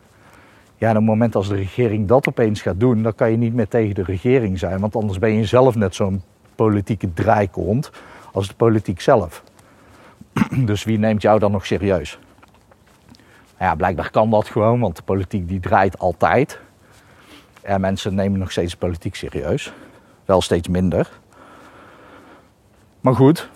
Ja, 0.78 0.90
en 0.90 0.96
op 0.96 0.96
het 0.96 1.06
moment 1.06 1.36
als 1.36 1.48
de 1.48 1.56
regering 1.56 2.08
dat 2.08 2.28
opeens 2.28 2.62
gaat 2.62 2.80
doen, 2.80 3.04
dan 3.04 3.16
kan 3.16 3.32
je 3.32 3.38
niet 3.38 3.54
meer 3.54 3.68
tegen 3.68 3.96
de 3.96 4.04
regering 4.04 4.60
zijn. 4.60 4.80
Want 4.80 4.96
anders 4.96 5.20
ben 5.20 5.34
je 5.34 5.46
zelf 5.46 5.76
net 5.76 5.96
zo'n 5.96 6.24
politieke 6.56 7.14
draaikont 7.14 7.92
als 8.32 8.48
de 8.48 8.56
politiek 8.56 9.02
zelf. 9.02 9.44
Dus 10.70 10.84
wie 10.84 10.98
neemt 10.98 11.22
jou 11.22 11.40
dan 11.40 11.52
nog 11.52 11.66
serieus? 11.66 12.20
Ja, 13.66 13.76
blijkbaar 13.76 14.12
kan 14.12 14.30
dat 14.30 14.48
gewoon, 14.48 14.80
want 14.80 14.96
de 14.96 15.04
politiek 15.04 15.48
die 15.48 15.60
draait 15.60 16.00
altijd. 16.00 16.60
En 17.62 17.82
mensen 17.82 18.16
nemen 18.16 18.40
nog 18.40 18.52
steeds 18.52 18.76
politiek 18.76 19.16
serieus. 19.16 19.74
Wel 20.26 20.42
steeds 20.42 20.68
minder. 20.68 21.10
Maar 23.02 23.16
goed, 23.16 23.50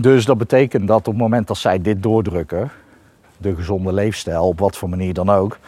dus 0.00 0.24
dat 0.24 0.38
betekent 0.38 0.88
dat 0.88 0.98
op 0.98 1.04
het 1.04 1.16
moment 1.16 1.46
dat 1.46 1.56
zij 1.56 1.80
dit 1.80 2.02
doordrukken, 2.02 2.70
de 3.36 3.54
gezonde 3.54 3.92
leefstijl, 3.92 4.46
op 4.46 4.58
wat 4.58 4.76
voor 4.76 4.88
manier 4.88 5.14
dan 5.14 5.30
ook, 5.30 5.58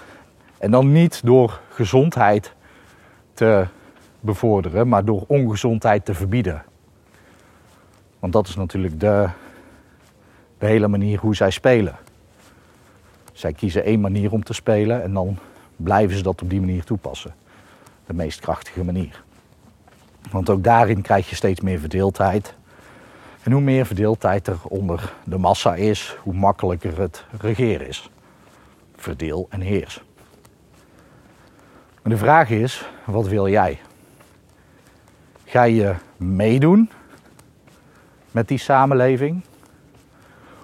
en 0.59 0.71
dan 0.71 0.93
niet 0.93 1.21
door 1.25 1.61
gezondheid 1.69 2.55
te 3.35 3.67
bevorderen, 4.21 4.89
maar 4.89 5.05
door 5.05 5.25
ongezondheid 5.27 6.05
te 6.05 6.15
verbieden. 6.15 6.63
Want 8.19 8.33
dat 8.33 8.49
is 8.49 8.57
natuurlijk 8.57 9.01
de, 9.01 9.29
de 10.59 10.67
hele 10.67 10.89
manier 10.89 11.19
hoe 11.19 11.37
zij 11.37 11.51
spelen. 11.51 11.97
Zij 13.41 13.53
kiezen 13.53 13.85
één 13.85 14.01
manier 14.01 14.33
om 14.33 14.43
te 14.43 14.53
spelen 14.53 15.03
en 15.03 15.13
dan 15.13 15.39
blijven 15.77 16.17
ze 16.17 16.23
dat 16.23 16.43
op 16.43 16.51
die 16.51 16.61
manier 16.61 16.85
toepassen. 16.85 17.35
De 18.07 18.15
meest 18.15 18.41
krachtige 18.41 18.85
manier. 18.85 19.23
Want 20.31 20.51
ook 20.51 20.65
daarin 20.65 21.03
krijg 21.03 21.29
je 21.31 21.37
steeds 21.37 21.61
meer 21.61 21.79
verdeeldheid. 21.79 22.55
En 23.43 23.53
hoe 23.53 23.61
meer 23.61 23.87
verdeeldheid 23.87 24.47
er 24.47 24.59
onder 24.63 25.13
de 25.25 25.39
massa 25.39 25.75
is, 25.75 26.17
hoe 26.23 26.35
makkelijker 26.35 26.99
het 26.99 27.25
regeren 27.41 27.89
is. 27.89 28.11
Verdeel 28.97 29.47
en 29.51 29.61
heers. 29.61 30.03
Maar 32.03 32.13
de 32.13 32.19
vraag 32.19 32.51
is, 32.51 32.89
wat 33.05 33.27
wil 33.27 33.49
jij? 33.49 33.81
Ga 35.45 35.63
je 35.63 35.95
meedoen 36.17 36.91
met 38.31 38.49
die 38.49 38.59
samenleving? 38.59 39.43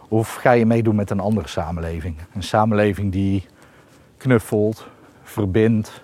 Of 0.08 0.34
ga 0.34 0.50
je 0.50 0.66
meedoen 0.66 0.94
met 0.94 1.10
een 1.10 1.20
andere 1.20 1.48
samenleving? 1.48 2.16
Een 2.34 2.42
samenleving 2.42 3.12
die 3.12 3.46
knuffelt, 4.16 4.86
verbindt, 5.22 6.02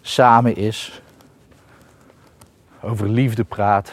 samen 0.00 0.56
is, 0.56 1.02
over 2.80 3.08
liefde 3.08 3.44
praat, 3.44 3.92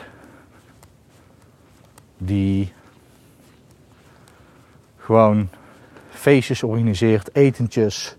die 2.17 2.73
gewoon 4.97 5.49
feestjes 6.09 6.63
organiseert, 6.63 7.35
etentjes, 7.35 8.15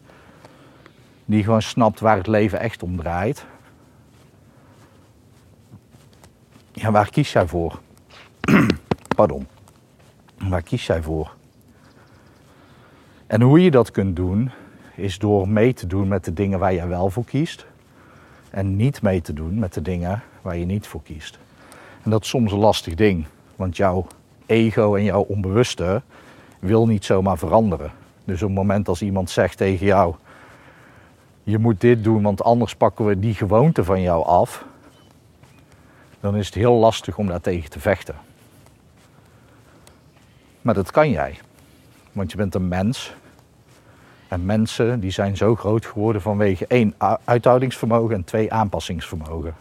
die 1.25 1.45
gewoon 1.45 1.63
snapt 1.63 2.01
waar 2.01 2.17
het 2.17 2.27
leven 2.27 2.61
echt 2.61 2.83
om 2.83 2.97
draait. 2.97 3.47
Ja, 6.73 6.91
waar 6.91 7.11
kies 7.11 7.33
jij 7.33 7.47
voor? 7.47 7.81
Pardon. 9.17 9.47
Waar 10.49 10.63
kies 10.63 10.87
jij 10.87 11.03
voor? 11.03 11.35
En 13.27 13.41
hoe 13.41 13.63
je 13.63 13.71
dat 13.71 13.91
kunt 13.91 14.17
doen, 14.17 14.51
is 14.95 15.19
door 15.19 15.49
mee 15.49 15.75
te 15.75 15.87
doen 15.87 16.09
met 16.09 16.25
de 16.25 16.33
dingen 16.33 16.59
waar 16.59 16.75
jij 16.75 16.89
wel 16.89 17.11
voor 17.11 17.25
kiest. 17.25 17.67
En 18.51 18.77
niet 18.77 19.03
mee 19.03 19.21
te 19.21 19.33
doen 19.33 19.59
met 19.59 19.75
de 19.75 19.83
dingen 19.83 20.23
waar 20.43 20.57
je 20.57 20.65
niet 20.65 20.87
voor 20.87 21.03
kiest. 21.03 21.39
En 22.03 22.11
dat 22.11 22.23
is 22.23 22.29
soms 22.29 22.53
een 22.53 22.59
lastig 22.59 22.95
ding, 22.95 23.27
want 23.57 23.77
jouw 23.77 24.07
ego 24.47 24.95
en 24.95 25.05
jouw 25.05 25.21
onbewuste 25.23 26.03
wil 26.59 26.87
niet 26.87 27.05
zomaar 27.05 27.39
veranderen. 27.39 27.93
Dus 28.25 28.43
op 28.43 28.49
het 28.49 28.57
moment 28.57 28.89
als 28.89 29.03
iemand 29.03 29.31
zegt 29.31 29.57
tegen 29.57 29.87
jou: 29.87 30.15
Je 31.43 31.59
moet 31.59 31.81
dit 31.81 32.05
doen, 32.05 32.23
want 32.23 32.43
anders 32.43 32.77
pakken 32.77 33.05
we 33.05 33.19
die 33.19 33.35
gewoonte 33.35 33.85
van 33.85 34.01
jou 34.01 34.25
af. 34.25 34.65
Dan 36.21 36.37
is 36.37 36.47
het 36.47 36.55
heel 36.55 36.75
lastig 36.75 37.19
om 37.19 37.27
daar 37.27 37.41
tegen 37.41 37.71
te 37.71 37.81
vechten. 37.81 38.15
Maar 40.63 40.75
dat 40.75 40.91
kan 40.91 41.11
jij. 41.11 41.39
Want 42.13 42.31
je 42.31 42.37
bent 42.37 42.55
een 42.55 42.69
mens. 42.69 43.15
En 44.29 44.45
mensen 44.45 45.01
die 45.01 45.11
zijn 45.11 45.37
zo 45.37 45.57
groot 45.57 45.87
geworden 45.87 46.23
vanwege 46.23 46.67
één 46.67 46.95
uithoudingsvermogen 47.25 48.15
en 48.15 48.25
twee 48.25 48.53
aanpassingsvermogen. 48.53 49.55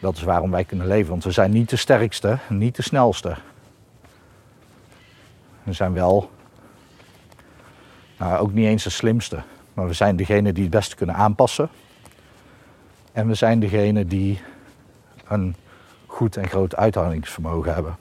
Dat 0.00 0.16
is 0.16 0.22
waarom 0.22 0.50
wij 0.50 0.64
kunnen 0.64 0.86
leven. 0.86 1.10
Want 1.10 1.24
we 1.24 1.30
zijn 1.30 1.50
niet 1.50 1.70
de 1.70 1.76
sterkste, 1.76 2.38
niet 2.48 2.76
de 2.76 2.82
snelste. 2.82 3.36
We 5.62 5.72
zijn 5.72 5.92
wel, 5.92 6.30
nou, 8.18 8.38
ook 8.38 8.52
niet 8.52 8.66
eens 8.66 8.84
de 8.84 8.90
slimste. 8.90 9.42
Maar 9.74 9.86
we 9.86 9.92
zijn 9.92 10.16
degene 10.16 10.52
die 10.52 10.62
het 10.62 10.72
beste 10.72 10.96
kunnen 10.96 11.14
aanpassen. 11.14 11.68
En 13.12 13.26
we 13.26 13.34
zijn 13.34 13.60
degene 13.60 14.06
die 14.06 14.40
een 15.28 15.56
goed 16.06 16.36
en 16.36 16.48
groot 16.48 16.76
uithoudingsvermogen 16.76 17.74
hebben. 17.74 17.96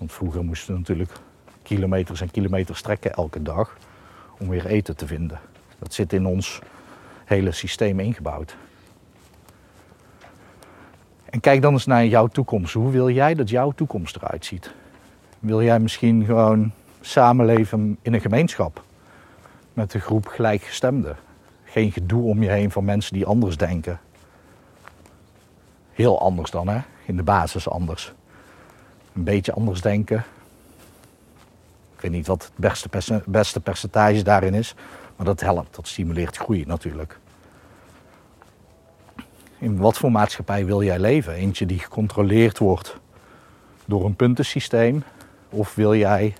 Want 0.00 0.12
vroeger 0.12 0.44
moesten 0.44 0.72
we 0.72 0.78
natuurlijk 0.78 1.12
kilometers 1.62 2.20
en 2.20 2.30
kilometers 2.30 2.82
trekken 2.82 3.12
elke 3.12 3.42
dag 3.42 3.76
om 4.38 4.48
weer 4.48 4.66
eten 4.66 4.96
te 4.96 5.06
vinden. 5.06 5.40
Dat 5.78 5.94
zit 5.94 6.12
in 6.12 6.26
ons 6.26 6.58
hele 7.24 7.52
systeem 7.52 8.00
ingebouwd. 8.00 8.56
En 11.24 11.40
kijk 11.40 11.62
dan 11.62 11.72
eens 11.72 11.86
naar 11.86 12.06
jouw 12.06 12.26
toekomst. 12.26 12.74
Hoe 12.74 12.90
wil 12.90 13.10
jij 13.10 13.34
dat 13.34 13.50
jouw 13.50 13.70
toekomst 13.70 14.16
eruit 14.16 14.44
ziet? 14.44 14.74
Wil 15.38 15.62
jij 15.62 15.78
misschien 15.78 16.24
gewoon 16.24 16.72
samenleven 17.00 17.98
in 18.02 18.14
een 18.14 18.20
gemeenschap 18.20 18.82
met 19.72 19.94
een 19.94 20.00
groep 20.00 20.26
gelijkgestemden? 20.26 21.16
Geen 21.64 21.92
gedoe 21.92 22.22
om 22.22 22.42
je 22.42 22.50
heen 22.50 22.70
van 22.70 22.84
mensen 22.84 23.12
die 23.12 23.26
anders 23.26 23.56
denken. 23.56 24.00
Heel 25.92 26.20
anders 26.20 26.50
dan, 26.50 26.68
hè? 26.68 26.80
In 27.06 27.16
de 27.16 27.22
basis 27.22 27.68
anders. 27.68 28.12
Een 29.12 29.24
beetje 29.24 29.52
anders 29.52 29.80
denken. 29.80 30.24
Ik 31.94 32.00
weet 32.00 32.10
niet 32.10 32.26
wat 32.26 32.42
het 32.42 32.52
beste, 32.56 33.22
beste 33.26 33.60
percentage 33.60 34.22
daarin 34.22 34.54
is, 34.54 34.74
maar 35.16 35.26
dat 35.26 35.40
helpt. 35.40 35.76
Dat 35.76 35.88
stimuleert 35.88 36.36
groei 36.36 36.64
natuurlijk. 36.66 37.18
In 39.58 39.76
wat 39.76 39.98
voor 39.98 40.12
maatschappij 40.12 40.64
wil 40.64 40.82
jij 40.82 40.98
leven? 40.98 41.34
Eentje 41.34 41.66
die 41.66 41.78
gecontroleerd 41.78 42.58
wordt 42.58 42.96
door 43.84 44.04
een 44.04 44.16
puntensysteem? 44.16 45.02
Of 45.48 45.74
wil 45.74 45.94
jij 45.94 46.34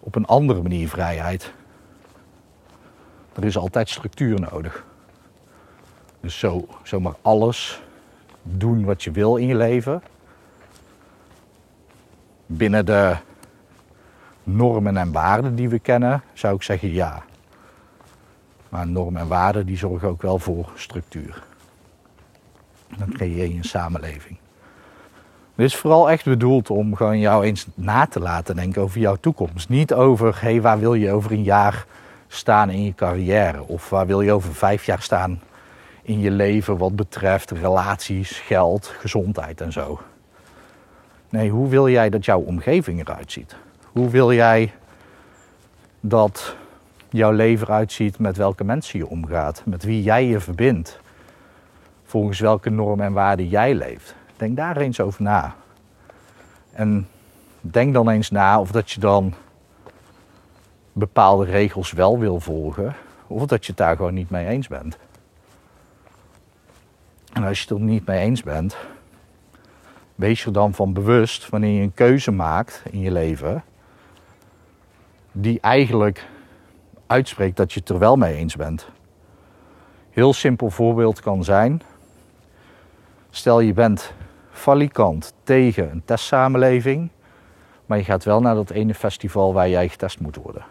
op 0.00 0.14
een 0.14 0.26
andere 0.26 0.62
manier 0.62 0.88
vrijheid? 0.88 1.52
Er 3.32 3.44
is 3.44 3.56
altijd 3.56 3.88
structuur 3.88 4.40
nodig. 4.40 4.84
Dus 6.20 6.38
zo, 6.38 6.66
zomaar 6.82 7.14
alles 7.22 7.82
doen 8.42 8.84
wat 8.84 9.02
je 9.02 9.10
wil 9.10 9.36
in 9.36 9.46
je 9.46 9.56
leven. 9.56 10.02
Binnen 12.46 12.86
de 12.86 13.16
normen 14.42 14.96
en 14.96 15.12
waarden 15.12 15.54
die 15.54 15.68
we 15.68 15.78
kennen, 15.78 16.22
zou 16.32 16.54
ik 16.54 16.62
zeggen 16.62 16.92
ja. 16.92 17.22
Maar 18.68 18.86
normen 18.86 19.20
en 19.20 19.28
waarden 19.28 19.66
die 19.66 19.76
zorgen 19.76 20.08
ook 20.08 20.22
wel 20.22 20.38
voor 20.38 20.70
structuur. 20.74 21.42
Dan 22.96 23.12
creëer 23.12 23.48
je 23.48 23.54
een 23.54 23.64
samenleving. 23.64 24.38
Het 25.54 25.64
is 25.64 25.76
vooral 25.76 26.10
echt 26.10 26.24
bedoeld 26.24 26.70
om 26.70 26.96
gewoon 26.96 27.18
jou 27.18 27.44
eens 27.44 27.66
na 27.74 28.06
te 28.06 28.20
laten 28.20 28.56
denken 28.56 28.82
over 28.82 29.00
jouw 29.00 29.16
toekomst. 29.16 29.68
Niet 29.68 29.94
over, 29.94 30.38
hé, 30.40 30.60
waar 30.60 30.78
wil 30.78 30.94
je 30.94 31.10
over 31.10 31.32
een 31.32 31.42
jaar 31.42 31.86
staan 32.28 32.70
in 32.70 32.84
je 32.84 32.94
carrière? 32.94 33.62
Of 33.66 33.90
waar 33.90 34.06
wil 34.06 34.20
je 34.20 34.32
over 34.32 34.54
vijf 34.54 34.86
jaar 34.86 35.02
staan 35.02 35.40
in 36.02 36.20
je 36.20 36.30
leven 36.30 36.76
wat 36.76 36.96
betreft 36.96 37.50
relaties, 37.50 38.38
geld, 38.38 38.86
gezondheid 38.86 39.60
en 39.60 39.72
zo. 39.72 40.00
Nee, 41.32 41.50
hoe 41.50 41.68
wil 41.68 41.88
jij 41.88 42.10
dat 42.10 42.24
jouw 42.24 42.40
omgeving 42.40 43.00
eruit 43.00 43.32
ziet? 43.32 43.56
Hoe 43.92 44.10
wil 44.10 44.32
jij 44.32 44.72
dat 46.00 46.56
jouw 47.10 47.32
leven 47.32 47.66
eruit 47.66 47.92
ziet 47.92 48.18
met 48.18 48.36
welke 48.36 48.64
mensen 48.64 48.98
je 48.98 49.06
omgaat, 49.06 49.62
met 49.64 49.82
wie 49.82 50.02
jij 50.02 50.26
je 50.26 50.40
verbindt, 50.40 51.00
volgens 52.04 52.40
welke 52.40 52.70
normen 52.70 53.06
en 53.06 53.12
waarden 53.12 53.48
jij 53.48 53.74
leeft? 53.74 54.14
Denk 54.36 54.56
daar 54.56 54.76
eens 54.76 55.00
over 55.00 55.22
na. 55.22 55.54
En 56.72 57.08
denk 57.60 57.94
dan 57.94 58.08
eens 58.08 58.30
na 58.30 58.60
of 58.60 58.70
dat 58.70 58.90
je 58.90 59.00
dan 59.00 59.34
bepaalde 60.92 61.44
regels 61.44 61.92
wel 61.92 62.18
wil 62.18 62.40
volgen, 62.40 62.94
of 63.26 63.46
dat 63.46 63.64
je 63.64 63.72
het 63.72 63.80
daar 63.80 63.96
gewoon 63.96 64.14
niet 64.14 64.30
mee 64.30 64.46
eens 64.46 64.68
bent. 64.68 64.98
En 67.32 67.44
als 67.44 67.58
je 67.62 67.68
het 67.68 67.78
er 67.78 67.84
niet 67.84 68.06
mee 68.06 68.20
eens 68.20 68.42
bent, 68.42 68.76
wees 70.14 70.44
er 70.44 70.52
dan 70.52 70.74
van 70.74 70.92
bewust 70.92 71.48
wanneer 71.48 71.76
je 71.76 71.82
een 71.82 71.94
keuze 71.94 72.30
maakt 72.30 72.82
in 72.90 73.00
je 73.00 73.10
leven, 73.10 73.64
die 75.32 75.60
eigenlijk 75.60 76.28
uitspreekt 77.06 77.56
dat 77.56 77.72
je 77.72 77.80
het 77.80 77.88
er 77.88 77.98
wel 77.98 78.16
mee 78.16 78.34
eens 78.34 78.56
bent. 78.56 78.88
Heel 80.10 80.32
simpel 80.32 80.70
voorbeeld 80.70 81.20
kan 81.20 81.44
zijn, 81.44 81.82
stel 83.30 83.60
je 83.60 83.72
bent 83.72 84.12
valikant 84.50 85.34
tegen 85.42 85.90
een 85.90 86.02
testsamenleving, 86.04 87.10
maar 87.86 87.98
je 87.98 88.04
gaat 88.04 88.24
wel 88.24 88.40
naar 88.40 88.54
dat 88.54 88.70
ene 88.70 88.94
festival 88.94 89.52
waar 89.52 89.68
jij 89.68 89.88
getest 89.88 90.20
moet 90.20 90.36
worden. 90.36 90.64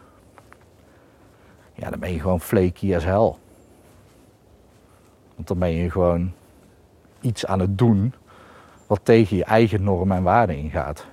Ja, 1.73 1.89
dan 1.89 1.99
ben 1.99 2.13
je 2.13 2.19
gewoon 2.19 2.41
flaky 2.41 2.95
as 2.95 3.03
hell. 3.03 3.33
Want 5.35 5.47
dan 5.47 5.59
ben 5.59 5.71
je 5.71 5.91
gewoon 5.91 6.33
iets 7.21 7.45
aan 7.45 7.59
het 7.59 7.77
doen 7.77 8.13
wat 8.91 8.99
tegen 9.03 9.37
je 9.37 9.43
eigen 9.43 9.83
normen 9.83 10.17
en 10.17 10.23
waarden 10.23 10.57
ingaat. 10.57 11.05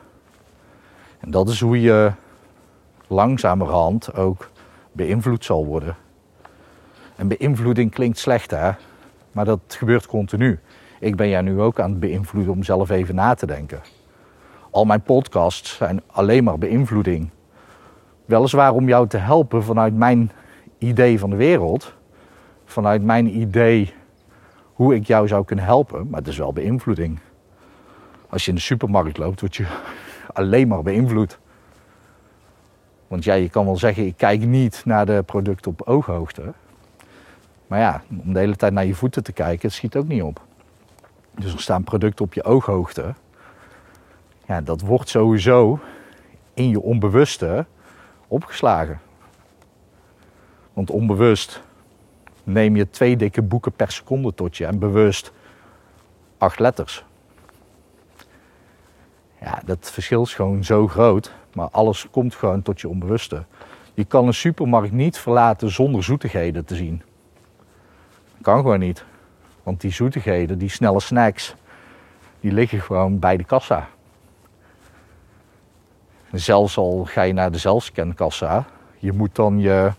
En 1.18 1.30
dat 1.30 1.48
is 1.48 1.60
hoe 1.60 1.80
je 1.80 2.12
langzamerhand 3.06 4.14
ook 4.14 4.50
beïnvloed 4.92 5.44
zal 5.44 5.66
worden. 5.66 5.96
En 7.16 7.28
beïnvloeding 7.28 7.90
klinkt 7.90 8.18
slecht 8.18 8.50
hè, 8.50 8.70
maar 9.32 9.44
dat 9.44 9.60
gebeurt 9.68 10.06
continu. 10.06 10.58
Ik 11.00 11.16
ben 11.16 11.28
jij 11.28 11.40
nu 11.40 11.60
ook 11.60 11.80
aan 11.80 11.90
het 11.90 12.00
beïnvloeden 12.00 12.52
om 12.52 12.62
zelf 12.62 12.90
even 12.90 13.14
na 13.14 13.34
te 13.34 13.46
denken. 13.46 13.80
Al 14.70 14.84
mijn 14.84 15.02
podcasts 15.02 15.76
zijn 15.76 16.02
alleen 16.06 16.44
maar 16.44 16.58
beïnvloeding. 16.58 17.30
Weliswaar 18.24 18.72
om 18.72 18.88
jou 18.88 19.08
te 19.08 19.18
helpen 19.18 19.64
vanuit 19.64 19.94
mijn 19.94 20.30
idee 20.78 21.18
van 21.18 21.30
de 21.30 21.36
wereld, 21.36 21.94
vanuit 22.64 23.02
mijn 23.02 23.40
idee 23.40 23.94
hoe 24.72 24.94
ik 24.94 25.06
jou 25.06 25.28
zou 25.28 25.44
kunnen 25.44 25.64
helpen, 25.64 26.08
maar 26.08 26.18
het 26.18 26.28
is 26.28 26.38
wel 26.38 26.52
beïnvloeding. 26.52 27.18
Als 28.28 28.44
je 28.44 28.50
in 28.50 28.56
de 28.56 28.62
supermarkt 28.62 29.18
loopt, 29.18 29.40
word 29.40 29.56
je 29.56 29.66
alleen 30.32 30.68
maar 30.68 30.82
beïnvloed. 30.82 31.38
Want 33.06 33.24
ja, 33.24 33.34
je 33.34 33.48
kan 33.48 33.64
wel 33.64 33.76
zeggen, 33.76 34.06
ik 34.06 34.16
kijk 34.16 34.40
niet 34.40 34.82
naar 34.84 35.06
de 35.06 35.22
producten 35.22 35.70
op 35.70 35.82
ooghoogte. 35.82 36.52
Maar 37.66 37.78
ja, 37.78 38.02
om 38.24 38.32
de 38.32 38.38
hele 38.38 38.56
tijd 38.56 38.72
naar 38.72 38.86
je 38.86 38.94
voeten 38.94 39.22
te 39.22 39.32
kijken, 39.32 39.72
schiet 39.72 39.96
ook 39.96 40.08
niet 40.08 40.22
op. 40.22 40.40
Dus 41.34 41.52
er 41.52 41.60
staan 41.60 41.84
producten 41.84 42.24
op 42.24 42.34
je 42.34 42.44
ooghoogte. 42.44 43.14
Ja, 44.46 44.60
dat 44.60 44.80
wordt 44.80 45.08
sowieso 45.08 45.80
in 46.54 46.68
je 46.68 46.80
onbewuste 46.80 47.66
opgeslagen. 48.28 49.00
Want 50.72 50.90
onbewust 50.90 51.62
neem 52.44 52.76
je 52.76 52.90
twee 52.90 53.16
dikke 53.16 53.42
boeken 53.42 53.72
per 53.72 53.90
seconde 53.90 54.34
tot 54.34 54.56
je 54.56 54.66
en 54.66 54.78
bewust 54.78 55.32
acht 56.38 56.58
letters. 56.58 57.04
Ja, 59.40 59.62
dat 59.64 59.90
verschil 59.90 60.22
is 60.22 60.34
gewoon 60.34 60.64
zo 60.64 60.88
groot, 60.88 61.32
maar 61.52 61.68
alles 61.70 62.06
komt 62.10 62.34
gewoon 62.34 62.62
tot 62.62 62.80
je 62.80 62.88
onbewuste. 62.88 63.44
Je 63.94 64.04
kan 64.04 64.26
een 64.26 64.34
supermarkt 64.34 64.92
niet 64.92 65.18
verlaten 65.18 65.70
zonder 65.70 66.04
zoetigheden 66.04 66.64
te 66.64 66.74
zien. 66.74 67.02
Dat 68.32 68.42
kan 68.42 68.56
gewoon 68.56 68.78
niet. 68.78 69.04
Want 69.62 69.80
die 69.80 69.92
zoetigheden, 69.92 70.58
die 70.58 70.68
snelle 70.68 71.00
snacks, 71.00 71.54
die 72.40 72.52
liggen 72.52 72.80
gewoon 72.80 73.18
bij 73.18 73.36
de 73.36 73.44
kassa. 73.44 73.88
Zelfs 76.32 76.76
al 76.76 77.04
ga 77.04 77.22
je 77.22 77.32
naar 77.32 77.52
de 77.52 77.58
zelfscankassa, 77.58 78.66
je 78.98 79.12
moet 79.12 79.34
dan 79.34 79.60
je 79.60 79.92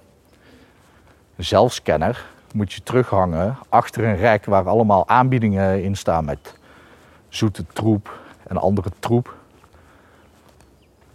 zelfscanner 1.37 2.25
moet 2.53 2.73
je 2.73 2.83
terughangen 2.83 3.57
achter 3.69 4.03
een 4.03 4.15
rek 4.15 4.45
waar 4.45 4.67
allemaal 4.67 5.07
aanbiedingen 5.07 5.83
in 5.83 5.95
staan 5.95 6.25
met 6.25 6.57
zoete 7.29 7.65
troep 7.73 8.19
en 8.49 8.57
andere 8.57 8.89
troep. 8.99 9.37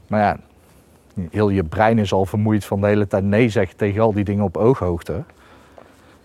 Maar 0.07 0.21
ja, 0.21 0.39
heel 1.31 1.49
je 1.49 1.65
brein 1.65 1.99
is 1.99 2.13
al 2.13 2.27
vermoeid 2.27 2.65
van 2.65 2.81
de 2.81 2.87
hele 2.87 3.07
tijd 3.07 3.25
nee 3.25 3.49
zeggen 3.49 3.77
tegen 3.77 4.03
al 4.03 4.13
die 4.13 4.25
dingen 4.25 4.45
op 4.45 4.57
ooghoogte. 4.57 5.23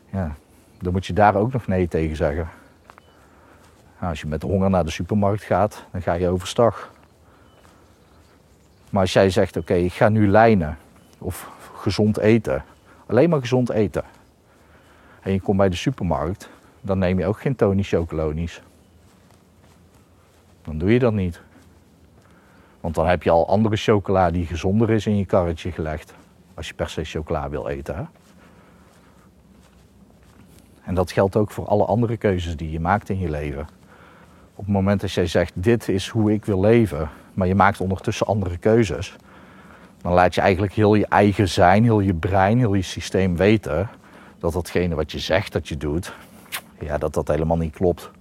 Ja, 0.10 0.36
dan 0.80 0.91
moet 0.91 1.06
je 1.06 1.13
daar 1.13 1.36
ook 1.36 1.54
nog 1.54 1.67
nee 1.67 1.88
tegen 1.88 2.15
zeggen. 2.15 2.50
Nou, 4.00 4.12
als 4.12 4.22
je 4.22 4.28
met 4.28 4.41
honger 4.41 4.69
naar 4.69 4.86
de 4.86 4.91
supermarkt 4.91 5.43
gaat, 5.43 5.86
dan 5.91 6.02
ga 6.02 6.13
je 6.13 6.30
overstag. 6.30 6.91
Maar 8.89 9.02
als 9.02 9.13
jij 9.13 9.30
zegt, 9.30 9.58
oké, 9.58 9.74
ik 9.74 9.93
ga 9.93 10.10
nu 10.10 10.28
lijnen 10.28 10.78
of 11.17 11.50
gezond 11.74 12.17
eten, 12.17 12.63
alleen 13.06 13.30
maar 13.30 13.39
gezond 13.39 13.69
eten. 13.69 14.04
En 15.22 15.32
je 15.32 15.41
komt 15.41 15.58
bij 15.58 15.69
de 15.69 15.76
supermarkt, 15.76 16.50
dan 16.82 17.00
neem 17.00 17.19
je 17.19 17.26
ook 17.26 17.41
geen 17.41 17.56
Tony 17.56 17.84
Chocolonies. 17.84 18.62
Dan 20.69 20.77
doe 20.77 20.93
je 20.93 20.99
dat 20.99 21.13
niet. 21.13 21.41
Want 22.79 22.95
dan 22.95 23.08
heb 23.08 23.23
je 23.23 23.29
al 23.29 23.47
andere 23.47 23.75
chocola 23.75 24.32
die 24.32 24.45
gezonder 24.45 24.89
is 24.89 25.05
in 25.05 25.17
je 25.17 25.25
karretje 25.25 25.71
gelegd. 25.71 26.13
Als 26.53 26.67
je 26.67 26.73
per 26.73 26.89
se 26.89 27.03
chocola 27.03 27.49
wil 27.49 27.67
eten. 27.67 28.10
En 30.84 30.95
dat 30.95 31.12
geldt 31.12 31.36
ook 31.36 31.51
voor 31.51 31.67
alle 31.67 31.86
andere 31.86 32.17
keuzes 32.17 32.55
die 32.58 32.71
je 32.71 32.79
maakt 32.79 33.10
in 33.10 33.19
je 33.19 33.29
leven. 33.29 33.67
Op 34.55 34.65
het 34.65 34.73
moment 34.73 35.01
dat 35.01 35.12
jij 35.12 35.27
zegt, 35.27 35.63
dit 35.63 35.88
is 35.88 36.08
hoe 36.08 36.34
ik 36.34 36.45
wil 36.45 36.60
leven, 36.60 37.10
maar 37.34 37.47
je 37.47 37.55
maakt 37.55 37.82
ondertussen 37.82 38.27
andere 38.27 38.58
keuzes, 38.58 39.15
dan 40.01 40.13
laat 40.13 40.36
je 40.36 40.41
eigenlijk 40.41 40.73
heel 40.73 40.95
je 40.95 41.05
eigen 41.05 41.49
zijn, 41.49 41.84
heel 41.84 41.99
je 41.99 42.13
brein, 42.13 42.58
heel 42.58 42.73
je 42.73 42.82
systeem 42.82 43.36
weten 43.36 43.89
dat 44.39 44.53
datgene 44.53 44.95
wat 44.95 45.12
je 45.12 45.19
zegt 45.19 45.51
dat 45.51 45.67
je 45.67 45.77
doet, 45.77 46.13
ja, 46.79 46.97
dat 46.97 47.13
dat 47.13 47.27
helemaal 47.27 47.58
niet 47.58 47.75
klopt. 47.75 48.12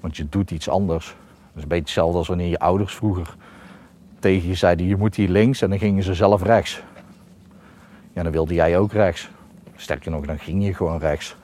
Want 0.00 0.16
je 0.16 0.28
doet 0.28 0.50
iets 0.50 0.68
anders. 0.68 1.14
Is 1.56 1.62
een 1.62 1.68
beetje 1.68 1.84
hetzelfde 1.84 2.18
als 2.18 2.28
wanneer 2.28 2.48
je 2.48 2.58
ouders 2.58 2.94
vroeger 2.94 3.36
tegen 4.18 4.48
je 4.48 4.54
zeiden, 4.54 4.86
je 4.86 4.96
moet 4.96 5.14
hier 5.14 5.28
links 5.28 5.62
en 5.62 5.70
dan 5.70 5.78
gingen 5.78 6.02
ze 6.02 6.14
zelf 6.14 6.42
rechts. 6.42 6.82
Ja, 8.12 8.22
dan 8.22 8.32
wilde 8.32 8.54
jij 8.54 8.78
ook 8.78 8.92
rechts. 8.92 9.30
Sterker 9.76 10.10
nog, 10.10 10.26
dan 10.26 10.38
ging 10.38 10.64
je 10.64 10.74
gewoon 10.74 10.98
rechts. 10.98 11.36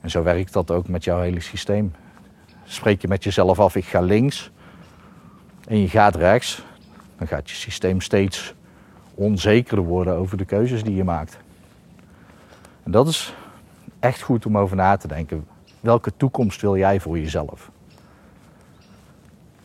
En 0.00 0.10
zo 0.10 0.22
werkt 0.22 0.52
dat 0.52 0.70
ook 0.70 0.88
met 0.88 1.04
jouw 1.04 1.20
hele 1.20 1.40
systeem. 1.40 1.92
Spreek 2.64 3.00
je 3.00 3.08
met 3.08 3.24
jezelf 3.24 3.60
af, 3.60 3.76
ik 3.76 3.84
ga 3.84 4.00
links 4.00 4.50
en 5.68 5.78
je 5.78 5.88
gaat 5.88 6.16
rechts, 6.16 6.62
dan 7.18 7.26
gaat 7.26 7.50
je 7.50 7.56
systeem 7.56 8.00
steeds 8.00 8.54
onzekerder 9.14 9.84
worden 9.84 10.14
over 10.14 10.36
de 10.36 10.44
keuzes 10.44 10.82
die 10.82 10.94
je 10.94 11.04
maakt. 11.04 11.38
En 12.82 12.90
dat 12.90 13.08
is 13.08 13.34
echt 14.00 14.22
goed 14.22 14.46
om 14.46 14.58
over 14.58 14.76
na 14.76 14.96
te 14.96 15.08
denken. 15.08 15.46
Welke 15.80 16.12
toekomst 16.16 16.60
wil 16.60 16.76
jij 16.76 17.00
voor 17.00 17.18
jezelf? 17.18 17.70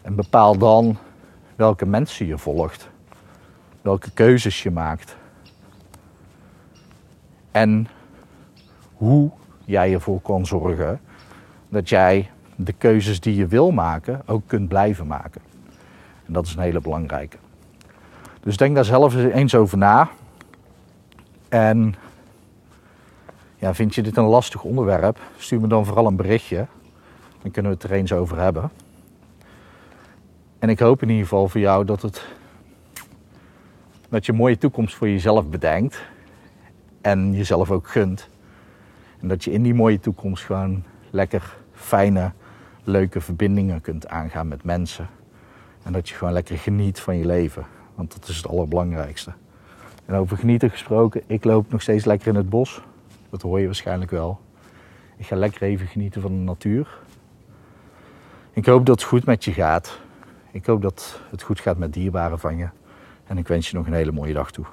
En 0.02 0.16
bepaal 0.16 0.58
dan 0.58 0.98
welke 1.56 1.86
mensen 1.86 2.26
je 2.26 2.38
volgt, 2.38 2.90
welke 3.82 4.12
keuzes 4.12 4.64
je 4.64 4.72
maakt 4.72 5.16
en 7.52 7.88
hoe 8.94 9.32
jij 9.66 9.94
ervoor 9.94 10.22
kan 10.22 10.46
zorgen 10.46 11.00
dat 11.70 11.90
jij 11.90 12.30
de 12.56 12.74
keuzes 12.74 13.20
die 13.20 13.36
je 13.36 13.48
wil 13.48 13.72
maken 13.72 14.22
ook 14.26 14.44
kunt 14.46 14.68
blijven 14.68 15.08
maken. 15.08 15.42
En 16.26 16.34
dat 16.34 16.46
is 16.46 16.56
een 16.56 16.62
hele 16.62 16.82
belangrijke. 16.82 17.38
Dus 18.42 18.58
denk 18.58 18.76
daar 18.76 18.86
zelf 18.86 19.16
eens 19.16 19.56
over 19.56 19.78
na. 19.78 20.10
En 21.50 21.96
ja, 23.56 23.74
vind 23.74 23.96
je 23.96 24.02
dit 24.02 24.18
een 24.18 24.24
lastig 24.24 24.64
onderwerp? 24.64 25.20
Stuur 25.38 25.62
me 25.62 25.68
dan 25.68 25.86
vooral 25.86 26.08
een 26.08 26.16
berichtje. 26.16 26.68
Dan 27.42 27.52
kunnen 27.52 27.72
we 27.72 27.78
het 27.78 27.92
er 27.92 27.98
eens 27.98 28.14
over 28.14 28.40
hebben. 28.40 28.72
En 30.62 30.70
ik 30.70 30.80
hoop 30.80 31.02
in 31.02 31.10
ieder 31.10 31.24
geval 31.24 31.48
voor 31.48 31.60
jou 31.60 31.86
dat, 31.86 32.02
het, 32.02 32.26
dat 34.10 34.26
je 34.26 34.32
een 34.32 34.38
mooie 34.38 34.58
toekomst 34.58 34.96
voor 34.96 35.10
jezelf 35.10 35.50
bedenkt. 35.50 36.02
En 37.02 37.34
jezelf 37.34 37.72
ook 37.72 37.88
gunt. 37.88 38.30
En 39.20 39.28
dat 39.28 39.44
je 39.44 39.52
in 39.52 39.64
die 39.64 39.74
mooie 39.74 40.00
toekomst 40.00 40.44
gewoon 40.44 40.84
lekker 41.10 41.58
fijne, 41.74 42.32
leuke 42.84 43.22
verbindingen 43.22 43.82
kunt 43.82 44.08
aangaan 44.08 44.48
met 44.48 44.64
mensen. 44.64 45.10
En 45.84 45.94
dat 45.94 46.10
je 46.10 46.16
gewoon 46.16 46.34
lekker 46.34 46.58
geniet 46.58 47.00
van 47.00 47.18
je 47.18 47.26
leven. 47.26 47.66
Want 47.96 48.14
dat 48.14 48.28
is 48.28 48.38
het 48.38 48.48
allerbelangrijkste. 48.48 49.32
En 50.06 50.16
over 50.16 50.38
genieten 50.38 50.70
gesproken, 50.70 51.22
ik 51.28 51.44
loop 51.44 51.72
nog 51.72 51.82
steeds 51.82 52.06
lekker 52.06 52.28
in 52.28 52.36
het 52.36 52.50
bos. 52.50 52.82
Dat 53.30 53.42
hoor 53.42 53.60
je 53.60 53.66
waarschijnlijk 53.66 54.12
wel. 54.12 54.40
Ik 55.18 55.26
ga 55.26 55.36
lekker 55.36 55.62
even 55.62 55.88
genieten 55.88 56.22
van 56.22 56.32
de 56.32 56.44
natuur. 56.44 57.00
Ik 58.54 58.66
hoop 58.66 58.86
dat 58.86 59.00
het 59.00 59.10
goed 59.10 59.26
met 59.26 59.46
je 59.46 59.54
gaat. 59.54 60.00
Ik 60.52 60.66
hoop 60.66 60.82
dat 60.82 61.22
het 61.30 61.42
goed 61.42 61.60
gaat 61.60 61.78
met 61.78 61.94
dierbaren 61.94 62.40
van 62.40 62.58
je. 62.58 62.70
En 63.28 63.38
ik 63.38 63.48
wens 63.48 63.70
je 63.70 63.78
nog 63.78 63.86
een 63.86 63.94
hele 63.94 64.12
mooie 64.12 64.34
dag 64.34 64.52
toe. 64.52 64.66